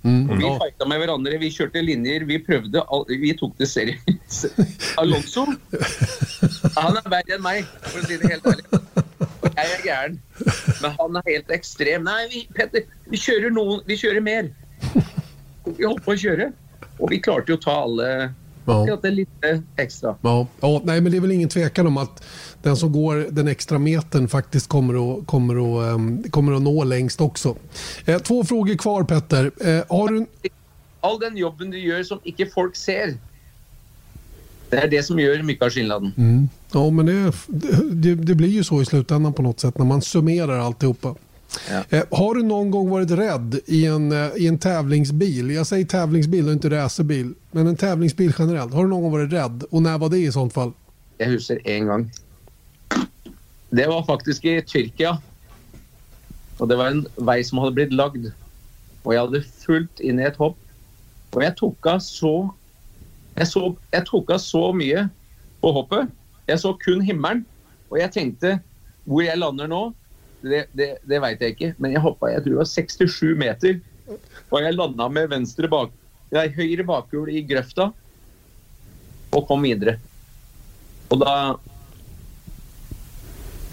[0.05, 0.59] mm, vi ja.
[0.59, 4.57] fighta med hverandre, vi kjørte linjer, vi prøvde all, Vi tok det seriøst.
[5.01, 8.65] Alonso, han er verre enn meg, for å si det helt ærlig.
[9.57, 10.19] Jeg er gæren.
[10.83, 12.05] Men han er helt ekstrem.
[12.05, 14.51] Nei, vi, Petter, vi kjører noen Vi kjører mer.
[15.69, 16.53] Vi holdt på å kjøre.
[16.99, 18.35] Og vi klarte jo å ta alle
[18.69, 18.99] Ja.
[19.03, 20.17] lite ekstra.
[20.23, 22.25] Ja, ja, nej men det är väl ingen tvekan om att
[22.63, 26.85] den som går den extra metern faktiskt kommer att, kommer att, ehm, kommer att nå
[26.85, 27.57] längst också.
[28.05, 29.51] Eh, två frågor kvar Petter.
[29.61, 30.27] Eh, har du,
[31.01, 33.15] All den jobben du gjør som ikke folk ser,
[34.71, 36.13] det er det som gjør mye av skillnaden.
[36.73, 37.33] ja, men det,
[37.93, 41.15] det, det blir ju så i slutändan på något sätt när man summerar alltihopa.
[41.71, 41.85] Ja.
[41.89, 45.51] Eh, har du någon gång varit rädd i en, eh, i en tävlingsbil?
[45.51, 47.35] Jag säger tävlingsbil och inte racerbil.
[47.51, 48.75] Men en tävlingsbil generellt.
[48.75, 49.65] Har du någon gång varit rädd?
[49.71, 50.73] Och när var det i sånt fall?
[51.19, 52.11] Jeg husker én gang.
[53.71, 55.19] Det var faktisk i Tyrkia.
[56.59, 58.31] Og det var en vei som hadde blitt lagd.
[59.05, 60.59] Og jeg hadde fulgt inn i et hopp.
[61.35, 62.51] Og jeg tok av så
[63.39, 63.63] Jeg, så,
[63.95, 65.07] jeg tok av så mye
[65.63, 66.11] på hoppet.
[66.49, 67.45] Jeg så kun himmelen.
[67.89, 68.59] Og jeg tenkte
[69.09, 69.83] hvor jeg lander nå,
[70.43, 71.71] det, det, det veit jeg ikke.
[71.79, 73.81] Men jeg hoppa jeg tror det var 67 meter.
[74.51, 75.95] Og jeg landa med venstre bak,
[76.35, 77.91] nei, høyre bakhjul i grøfta
[79.37, 79.99] og kom videre.
[81.13, 81.33] Og da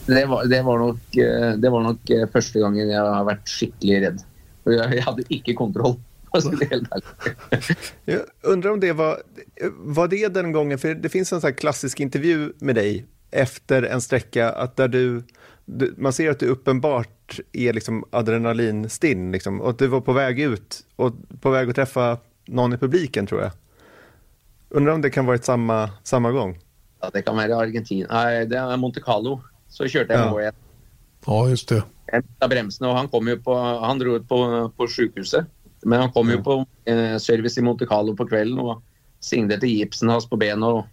[0.05, 3.47] det var, det, var nok, eh, det var nok eh, første gangen jeg har vært
[3.49, 4.19] skikkelig redd.
[4.65, 5.95] Og jeg, jeg hadde ikke kontroll
[6.41, 7.77] for å si det helt ærlig.
[8.05, 9.21] Jag undrar om det var,
[9.77, 13.83] var det den gången, för det finns en sån här klassisk intervju med dig efter
[13.83, 15.23] en sträcka att där du,
[15.65, 20.39] du man ser att du uppenbart är liksom adrenalinstinn liksom, och du var på väg
[20.39, 23.51] ut och på väg att träffa någon i publiken tror jag.
[24.69, 26.59] Undrar om det kan varit samma, samma gång?
[27.01, 28.07] Ja, det kan vara Argentina.
[28.11, 29.41] Nej, det är Monte Carlo.
[29.67, 30.31] Så körde jag Ja.
[30.31, 30.55] på ett
[31.25, 31.83] Ja, just det.
[32.05, 35.45] en av bremsarna och han kom ju på, han drog ut på, på sjukhuset.
[35.85, 38.81] Men han kom ju på eh, service i Monte Carlo på kvällen och
[39.19, 40.63] signade gipsen hans på benen.
[40.63, 40.85] Och,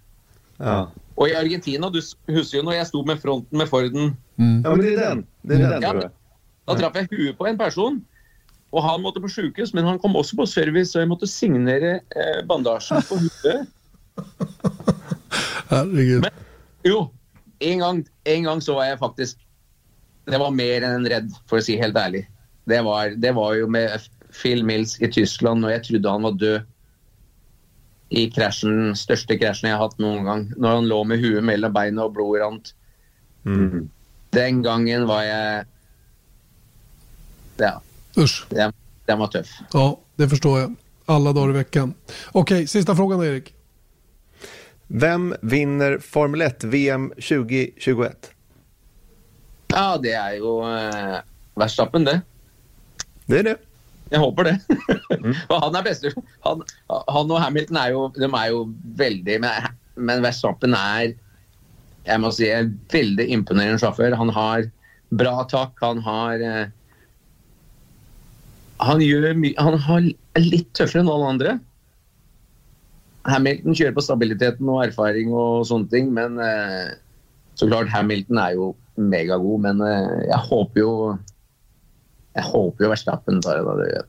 [0.57, 4.17] Ja, och i Argentina, du husker ju när jag stod med fronten med Forden,
[4.65, 5.27] ja men det är den.
[5.43, 6.11] Det är den Ja,
[6.65, 8.05] då traff jag huvudet på en person.
[8.71, 11.95] Och han måtte på sjukhus, men han kom också på service, så jag måste signera
[11.95, 13.69] eh, bandagen på huvudet.
[15.69, 16.21] Herregud.
[16.23, 16.31] Men-
[16.83, 17.11] Jo,
[17.59, 19.39] en gång, en gång så var jag faktiskt...
[20.25, 22.27] Det var mer än rädd, för att säga helt ärligt.
[22.65, 24.01] Det var, det var ju med
[24.43, 26.63] Phil Mills i Tyskland och jag trodde han var död.
[28.09, 30.53] I kraschen, största kraschen jag haft någon gång.
[30.57, 32.75] När han låg med huvudet mellan benen och blod rant.
[33.45, 33.91] Mm.
[34.31, 35.65] Den gången var jag...
[37.57, 37.83] Ja,
[38.17, 38.47] Usch.
[38.49, 38.73] den,
[39.07, 39.49] den var tuff.
[39.73, 40.75] Ja, det förstår jag.
[41.05, 41.95] Alla dagar i veckan.
[42.33, 43.55] Okej, sista frågan Erik.
[44.87, 48.31] Vem vinner Formel 1 VM 2021?
[49.67, 51.19] Ja, det är ju eh,
[51.55, 52.21] Verstappen det.
[53.27, 53.57] Det är det.
[54.13, 54.61] Jag hoppas det.
[55.49, 56.05] Och han är bäst.
[56.41, 56.63] Han,
[57.07, 59.41] han och Hamilton är ju, de är ju väldigt...
[59.41, 59.51] Men,
[59.95, 61.15] men Verstappen är,
[62.05, 64.13] jag måste säga, en väldigt imponerande chaufför.
[64.13, 64.71] Han har
[65.09, 65.79] bra tak.
[65.81, 66.41] Han har...
[66.41, 66.67] Eh,
[68.77, 68.99] han,
[69.41, 71.59] my- han har lite tuffare än alla andra.
[73.23, 76.89] Hamilton kör på stabiliteten och erfarenhet och sånt ting, men eh,
[77.55, 81.17] såklart Hamilton är ju megagod, men eh, jag hoppas ju
[82.33, 83.85] jag hoppas ju Verstappen tar det.
[83.85, 84.05] Det.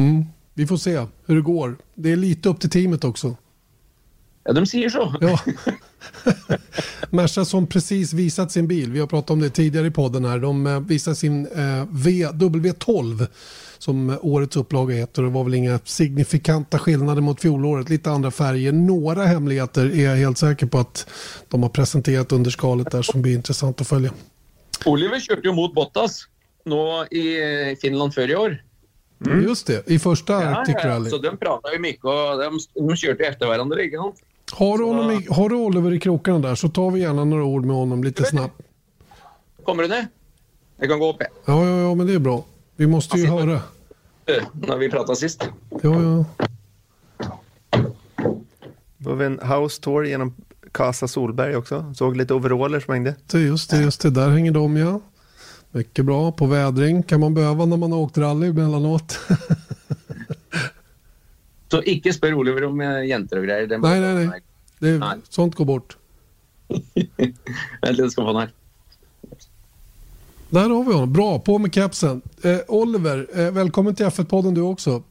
[0.00, 0.24] Mm.
[0.54, 1.76] Vi får se hur det går.
[1.94, 3.36] Det är lite upp till teamet också.
[4.44, 5.14] Ja, de säger så.
[5.20, 5.40] Ja.
[7.10, 10.38] Merca som precis visat sin bil, vi har pratat om det tidigare i podden här,
[10.38, 13.26] de eh, visar sin eh, v, W12
[13.78, 18.30] som årets upplaga heter och det var väl inga signifikanta skillnader mot fjolåret, lite andra
[18.30, 18.72] färger.
[18.72, 21.06] Några hemligheter är jag helt säker på att
[21.48, 24.12] de har presenterat under skalet där som blir intressant att följa.
[24.84, 26.26] Oliver körde ju mot Bottas
[26.64, 27.40] nu i
[27.70, 28.62] eh, Finland förra år.
[29.44, 31.10] Just det, i första Arctic Rally.
[31.10, 32.58] så de pratade ju mycket och de,
[32.88, 33.82] de körde efter varandra.
[33.82, 33.96] Inte?
[34.52, 37.44] Har du, honom i, har du Oliver i krokarna där så tar vi gärna några
[37.44, 38.60] ord med honom lite snabbt.
[39.64, 40.06] Kommer du ner?
[40.76, 42.44] Jag kan gå upp Ja, ja, ja, men det är bra.
[42.76, 43.52] Vi måste ju höra.
[44.26, 45.48] eh, när vi pratade sist.
[45.82, 46.24] Ja, ja.
[48.98, 50.34] Då har vi en house tour genom
[50.72, 51.94] Casa Solberg också.
[51.96, 53.14] Såg lite overaller som hängde.
[53.26, 54.10] Det, just det, just det.
[54.10, 55.00] Där hänger de ja.
[55.72, 56.32] Mycket bra.
[56.32, 59.18] På vädring kan man behöva när man har åkt rally emellanåt.
[61.70, 63.78] Så icke spör Oliver om eh, jenter och grejer.
[63.78, 64.40] Nej, nej, nej.
[64.78, 65.18] Det, Nej.
[65.28, 65.96] sånt går bort.
[67.82, 68.50] Vänta, jag ska få den här.
[70.50, 71.12] Där har vi honom.
[71.12, 72.22] Bra, på med kepsen.
[72.42, 75.02] Eh, Oliver, eh, välkommen till F1-podden du också.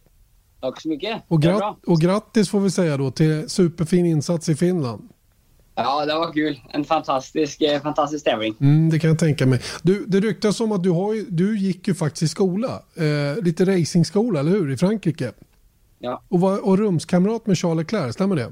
[0.62, 1.22] Tack så mycket.
[1.28, 5.10] Och, är grat- och grattis får vi säga då till superfin insats i Finland.
[5.84, 6.60] Ja, det var kul.
[6.70, 8.56] En fantastisk, eh, fantastisk tävling.
[8.60, 9.60] Mm, det kan jag tänka mig.
[9.82, 12.82] Du, det ryktas om att du, har du gick ju faktiskt i skola.
[12.96, 14.72] Eh, lite racingskola, eller hur?
[14.72, 15.32] I Frankrike.
[16.00, 16.22] Ja.
[16.30, 18.52] Och var och rumskamrat med Charles Leclerc, stämmer det?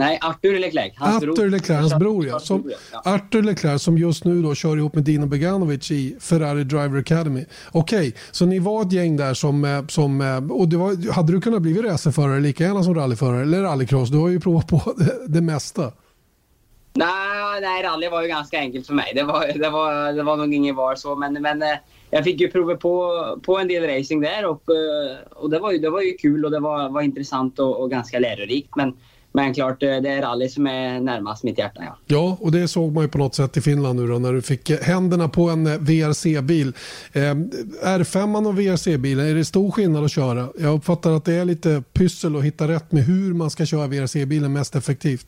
[0.00, 0.92] Nej, Arthur Leclerc.
[0.96, 1.32] Hans bror.
[1.32, 2.38] Arthur Leclerc, hans bror ja.
[2.40, 3.02] Som, bror, ja.
[3.04, 7.44] Arthur Leclerc som just nu då kör ihop med Dino Beganovic i Ferrari Driver Academy.
[7.72, 11.32] Okej, så ni var ett gäng där som, eh, som eh, och det var, hade
[11.32, 14.10] du kunnat bli racerförare lika gärna som rallyförare eller rallycross?
[14.10, 15.92] Du har ju provat på det, det mesta.
[16.92, 19.12] Nej, nej, rally var ju ganska enkelt för mig.
[19.14, 21.68] Det var, det var, det var nog ingen var så, men, men eh,
[22.10, 25.72] jag fick ju prova på, på en del racing där och, eh, och det, var
[25.72, 28.76] ju, det var ju kul och det var, var intressant och, och ganska lärorikt.
[28.76, 28.96] Men,
[29.32, 31.82] men klart, eh, det är rally som är närmast mitt hjärta.
[31.84, 31.96] Ja.
[32.06, 34.42] Ja, och det såg man ju på något sätt i Finland nu då när du
[34.42, 36.72] fick händerna på en VRC-bil.
[37.12, 40.48] Eh, R5 och VRC-bilen, är det stor skillnad att köra?
[40.58, 43.86] Jag uppfattar att det är lite pyssel att hitta rätt med hur man ska köra
[43.86, 45.26] VRC-bilen mest effektivt.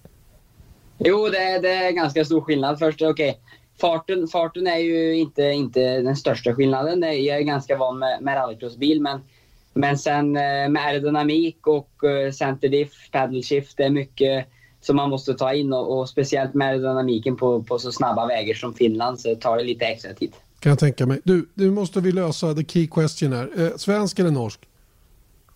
[1.05, 2.79] Jo, det, det är ganska stor skillnad.
[2.79, 3.39] Först, okej.
[3.81, 7.03] Farten, farten är ju inte, inte den största skillnaden.
[7.03, 9.21] Jag är ganska van med, med rallycrossbil, men,
[9.75, 14.47] men sen eh, med aerodynamik och eh, center diff, paddle shift, det är mycket
[14.81, 18.55] som man måste ta in och, och speciellt med aerodynamiken på, på så snabba vägar
[18.55, 20.33] som Finland så tar det lite extra tid.
[20.61, 21.21] Kan jag tänka mig.
[21.25, 23.51] Du, nu måste vi lösa the key question här.
[23.57, 24.61] Eh, svensk eller norsk?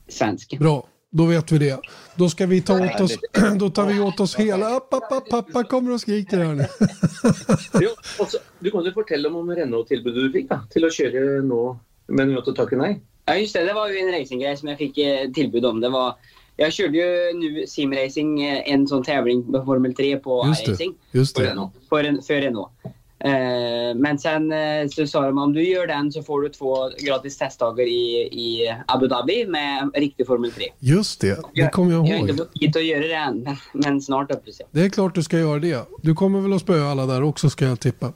[0.09, 0.59] Svensk.
[0.59, 0.87] Bra,
[1.17, 1.81] då vet vi det.
[2.17, 3.19] Då ska vi ta åt oss,
[3.59, 4.81] då tar vi åt oss hela...
[4.81, 6.67] Pappa, pappa kommer och skriker här nu.
[7.81, 11.43] Jo, og så- du kan ju berätta om Renault-tilbudet du fick då, till att köra
[11.43, 11.77] nu,
[12.07, 13.01] men du tacka nej.
[13.25, 13.65] Ja, just det.
[13.65, 15.81] Det var ju en racinggrej som jag fick eh, tillbud om.
[15.81, 16.15] Det var,
[16.57, 20.71] jag körde ju nu simracing, eh, en sån tävling med Formel 3 på Just det,
[20.71, 20.95] iRacing.
[21.13, 21.51] just För det.
[21.51, 21.73] Renault.
[21.89, 22.71] För, en, för Renault.
[23.19, 26.77] Eh, men sen eh, så sa de om du gör den så får du två
[27.07, 30.65] gratis testdagar i, i Abu Dhabi med riktig Formel 3.
[30.79, 32.31] Just det, det kommer jag Jag har ihåg.
[32.31, 34.69] inte fått tid att göra det än, men snart hoppas jag.
[34.71, 35.89] Det är klart du ska göra det.
[36.03, 38.13] Du kommer väl att spöa alla där också ska jag tippa.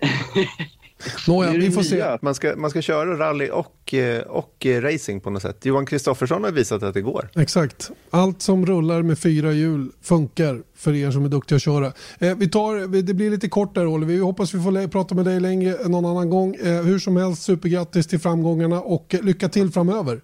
[1.28, 2.00] Nåja, det är vi får nya, se.
[2.00, 5.64] att man ska, man ska köra rally och, eh, och eh, racing på något sätt.
[5.66, 7.30] Johan Kristoffersson har visat att det går.
[7.34, 7.90] Exakt.
[8.10, 11.92] Allt som rullar med fyra hjul funkar för er som är duktiga att köra.
[12.18, 14.12] Eh, vi tar, det blir lite kort där Oliver.
[14.14, 16.54] Vi hoppas vi får prata med dig längre någon annan gång.
[16.54, 20.20] Eh, hur som helst, supergrattis till framgångarna och lycka till framöver.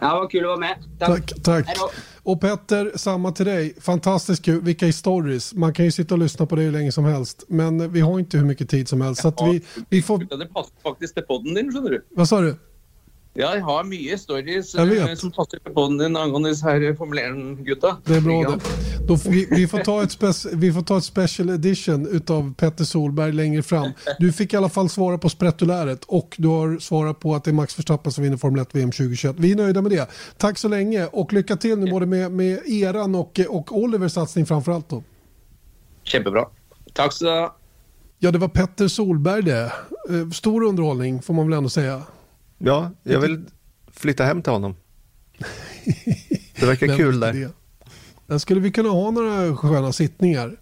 [0.00, 0.76] Ja, vad kul att vara med.
[0.98, 1.78] Tack, tack.
[1.78, 1.90] Då.
[2.22, 3.74] Och Petter, samma till dig.
[3.80, 4.60] Fantastiskt kul.
[4.62, 5.54] Vilka stories.
[5.54, 7.44] Man kan ju sitta och lyssna på det hur länge som helst.
[7.48, 9.22] Men vi har inte hur mycket tid som helst.
[9.22, 10.26] Så att vi, vi får...
[10.30, 12.04] Ja, Det passer faktisk til podden din, skjønner du.
[12.16, 12.54] Vad sa du?
[13.32, 17.96] Ja, jeg har mye stories eh, som passer podden din angående disse her Formel 1-gutta.
[18.04, 18.58] Det är bra det.
[19.06, 22.84] Då, vi, vi, får ta ett spec, vi får ta ett special edition utav Petter
[22.84, 23.92] Solberg längre fram.
[24.18, 27.50] Du fick i alla fall svara på sprättuläret och du har svarat på att det
[27.50, 29.36] är Max Verstappen som vinner Formel 1 VM 2021.
[29.38, 30.10] Vi är nöjda med det.
[30.36, 34.46] Tack så länge och lycka till nu både med, med eran och, och Olivers satsning
[34.46, 35.02] framförallt då.
[36.04, 36.46] Kjempebra.
[36.92, 37.56] Takk skal du ha.
[38.18, 39.72] Ja, det var Petter Solberg det.
[40.08, 42.02] Eh, Stor underhållning får man väl ändå säga.
[42.62, 43.44] Ja, jag vill
[43.92, 44.76] flytta hem till honom.
[46.60, 47.32] Det verkar Vem kul där.
[47.32, 47.50] det?
[48.26, 50.56] Där skulle vi kunna ha några sköna sittningar.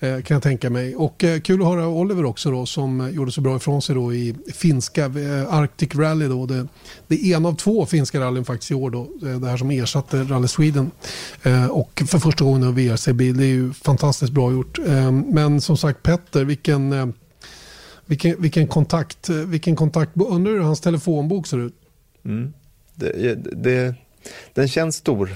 [0.00, 0.96] eh, Kan jag tänka mig.
[0.96, 4.14] Och eh, kul att höra Oliver också då som gjorde så bra ifrån sig då
[4.14, 6.46] i finska eh, Arctic Rally då.
[6.46, 6.66] Det,
[7.08, 9.10] det är en av två finska rallyn faktiskt i år då.
[9.38, 10.90] Det här som ersatte Rally Sweden.
[11.70, 13.36] Och för första gången av VRC-bil.
[13.36, 14.78] Det är ju fantastiskt bra gjort.
[15.26, 17.14] Men som sagt Petter, vilken,
[18.06, 19.28] vilken, vilken kontakt.
[19.28, 20.12] eh, Vilken kontakt.
[20.16, 21.74] Undrar hur hans telefonbok ser ut.
[22.24, 22.52] Mm.
[22.94, 23.94] Det, det,
[24.54, 25.30] den känns stor.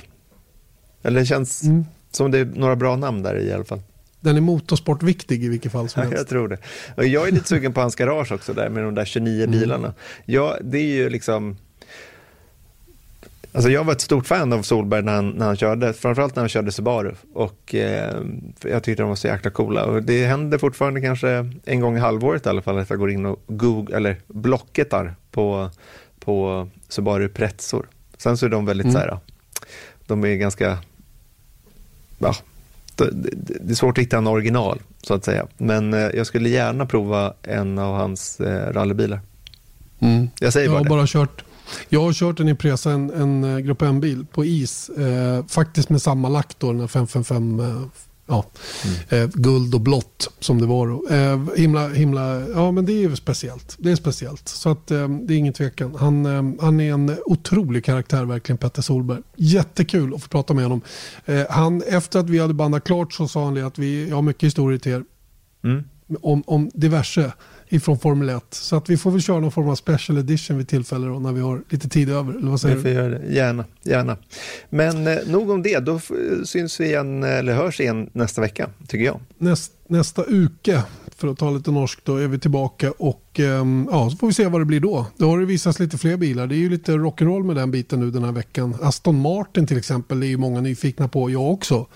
[1.03, 1.85] Eller det känns Mm.
[2.11, 3.81] som det är några bra namn där i alla fall.
[4.21, 6.19] Den är motorsportviktig i vilket fall som Ja, helst.
[6.21, 6.59] jag tror det.
[6.97, 9.51] Och jag är lite sugen på hans garage också där med de där 29 Mm.
[9.61, 9.95] bilarna.
[10.25, 11.57] Ja, det är ju liksom...
[13.57, 16.43] Alltså jag var ett stort fan av Solberg när han, när han körde, framförallt när
[16.43, 17.15] han körde Subaru.
[17.35, 18.17] Och eh,
[18.63, 19.85] jag tyckte de var så jäkla coola.
[19.85, 23.11] Och det händer fortfarande kanske en gång i halvåret i alla fall att jag går
[23.11, 25.71] in och Google, eller blocketar på,
[26.21, 27.87] på Subaru Prezzor.
[28.19, 28.93] Sen så är de väldigt Mm.
[28.95, 29.19] så här,
[30.07, 30.79] de är ganska,
[32.19, 32.35] ja,
[32.97, 33.11] det,
[33.61, 35.47] det, är svårt att hitta en original så att säga.
[35.59, 39.21] Men eh, jag skulle gärna prova en av hans eh, rallybilar.
[39.99, 40.29] Mm.
[40.41, 40.91] Jag säger Jag bara har det.
[40.91, 41.43] bara kört
[41.89, 44.89] jag har kört en Impresa, en, en eh, Grupp M-bil på is.
[44.89, 47.61] Eh, faktiskt med samma lack då, den här 555.
[47.61, 47.83] Eh,
[48.29, 48.45] ja,
[49.09, 51.15] eh, guld och blått som det var då.
[51.15, 53.77] Eh, himla, himla, ja men det är ju speciellt.
[53.79, 54.49] Det är speciellt.
[54.49, 55.97] Så att eh, det är ingen tvekan.
[55.99, 59.23] Han, eh, han är en otrolig karaktär verkligen, Petter Solberg.
[59.37, 60.81] Jättekul att få prata med honom.
[61.25, 64.17] Eh, han, efter att vi hade bandat klart så sa han det att vi jag
[64.17, 65.05] har mycket historier till er
[65.65, 65.85] Mm.
[66.23, 67.33] om, om diverse
[67.69, 68.45] ifrån Formel 1.
[68.51, 71.33] Så att vi får väl köra någon form av special edition vid tillfälle då, när
[71.33, 72.35] vi har lite tid över.
[72.35, 72.95] Eller vad säger Vi får du?
[72.95, 73.35] göra det.
[73.35, 74.17] Gärna, gärna.
[74.71, 76.01] Men eh, nog om det, då
[76.45, 79.21] syns vi igen, eller hörs igen nästa vecka, tycker jag.
[79.39, 80.83] Näst, nästa uke,
[81.17, 84.33] för att ta lite norskt, då är vi tillbaka och ehm, ja, så får vi
[84.33, 85.07] se vad det blir då.
[85.17, 86.47] Då har det visats lite fler bilar.
[86.47, 88.77] Det är ju lite rock'n'roll med den biten nu den här veckan.
[88.83, 91.87] Aston Martin till exempel är ju många nyfikna på, jag också.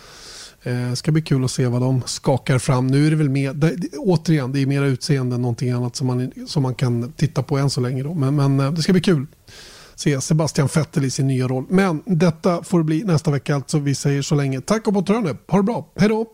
[0.62, 2.86] Eh, ska bli kul att se vad de skakar fram.
[2.86, 6.06] Nu är det väl mer, det, återigen, det är mer utseende än någonting annat som
[6.06, 8.02] man, som man kan titta på än så länge.
[8.02, 8.14] Då.
[8.14, 9.26] Men, men eh, det ska bli kul
[10.00, 11.64] se Sebastian Vettel i sin nya roll.
[11.68, 13.78] Men detta får det bli nästa vecka alltså.
[13.78, 15.00] Vi säger så länge tack och på
[15.48, 15.92] Ha det bra.
[15.96, 16.26] Hej då!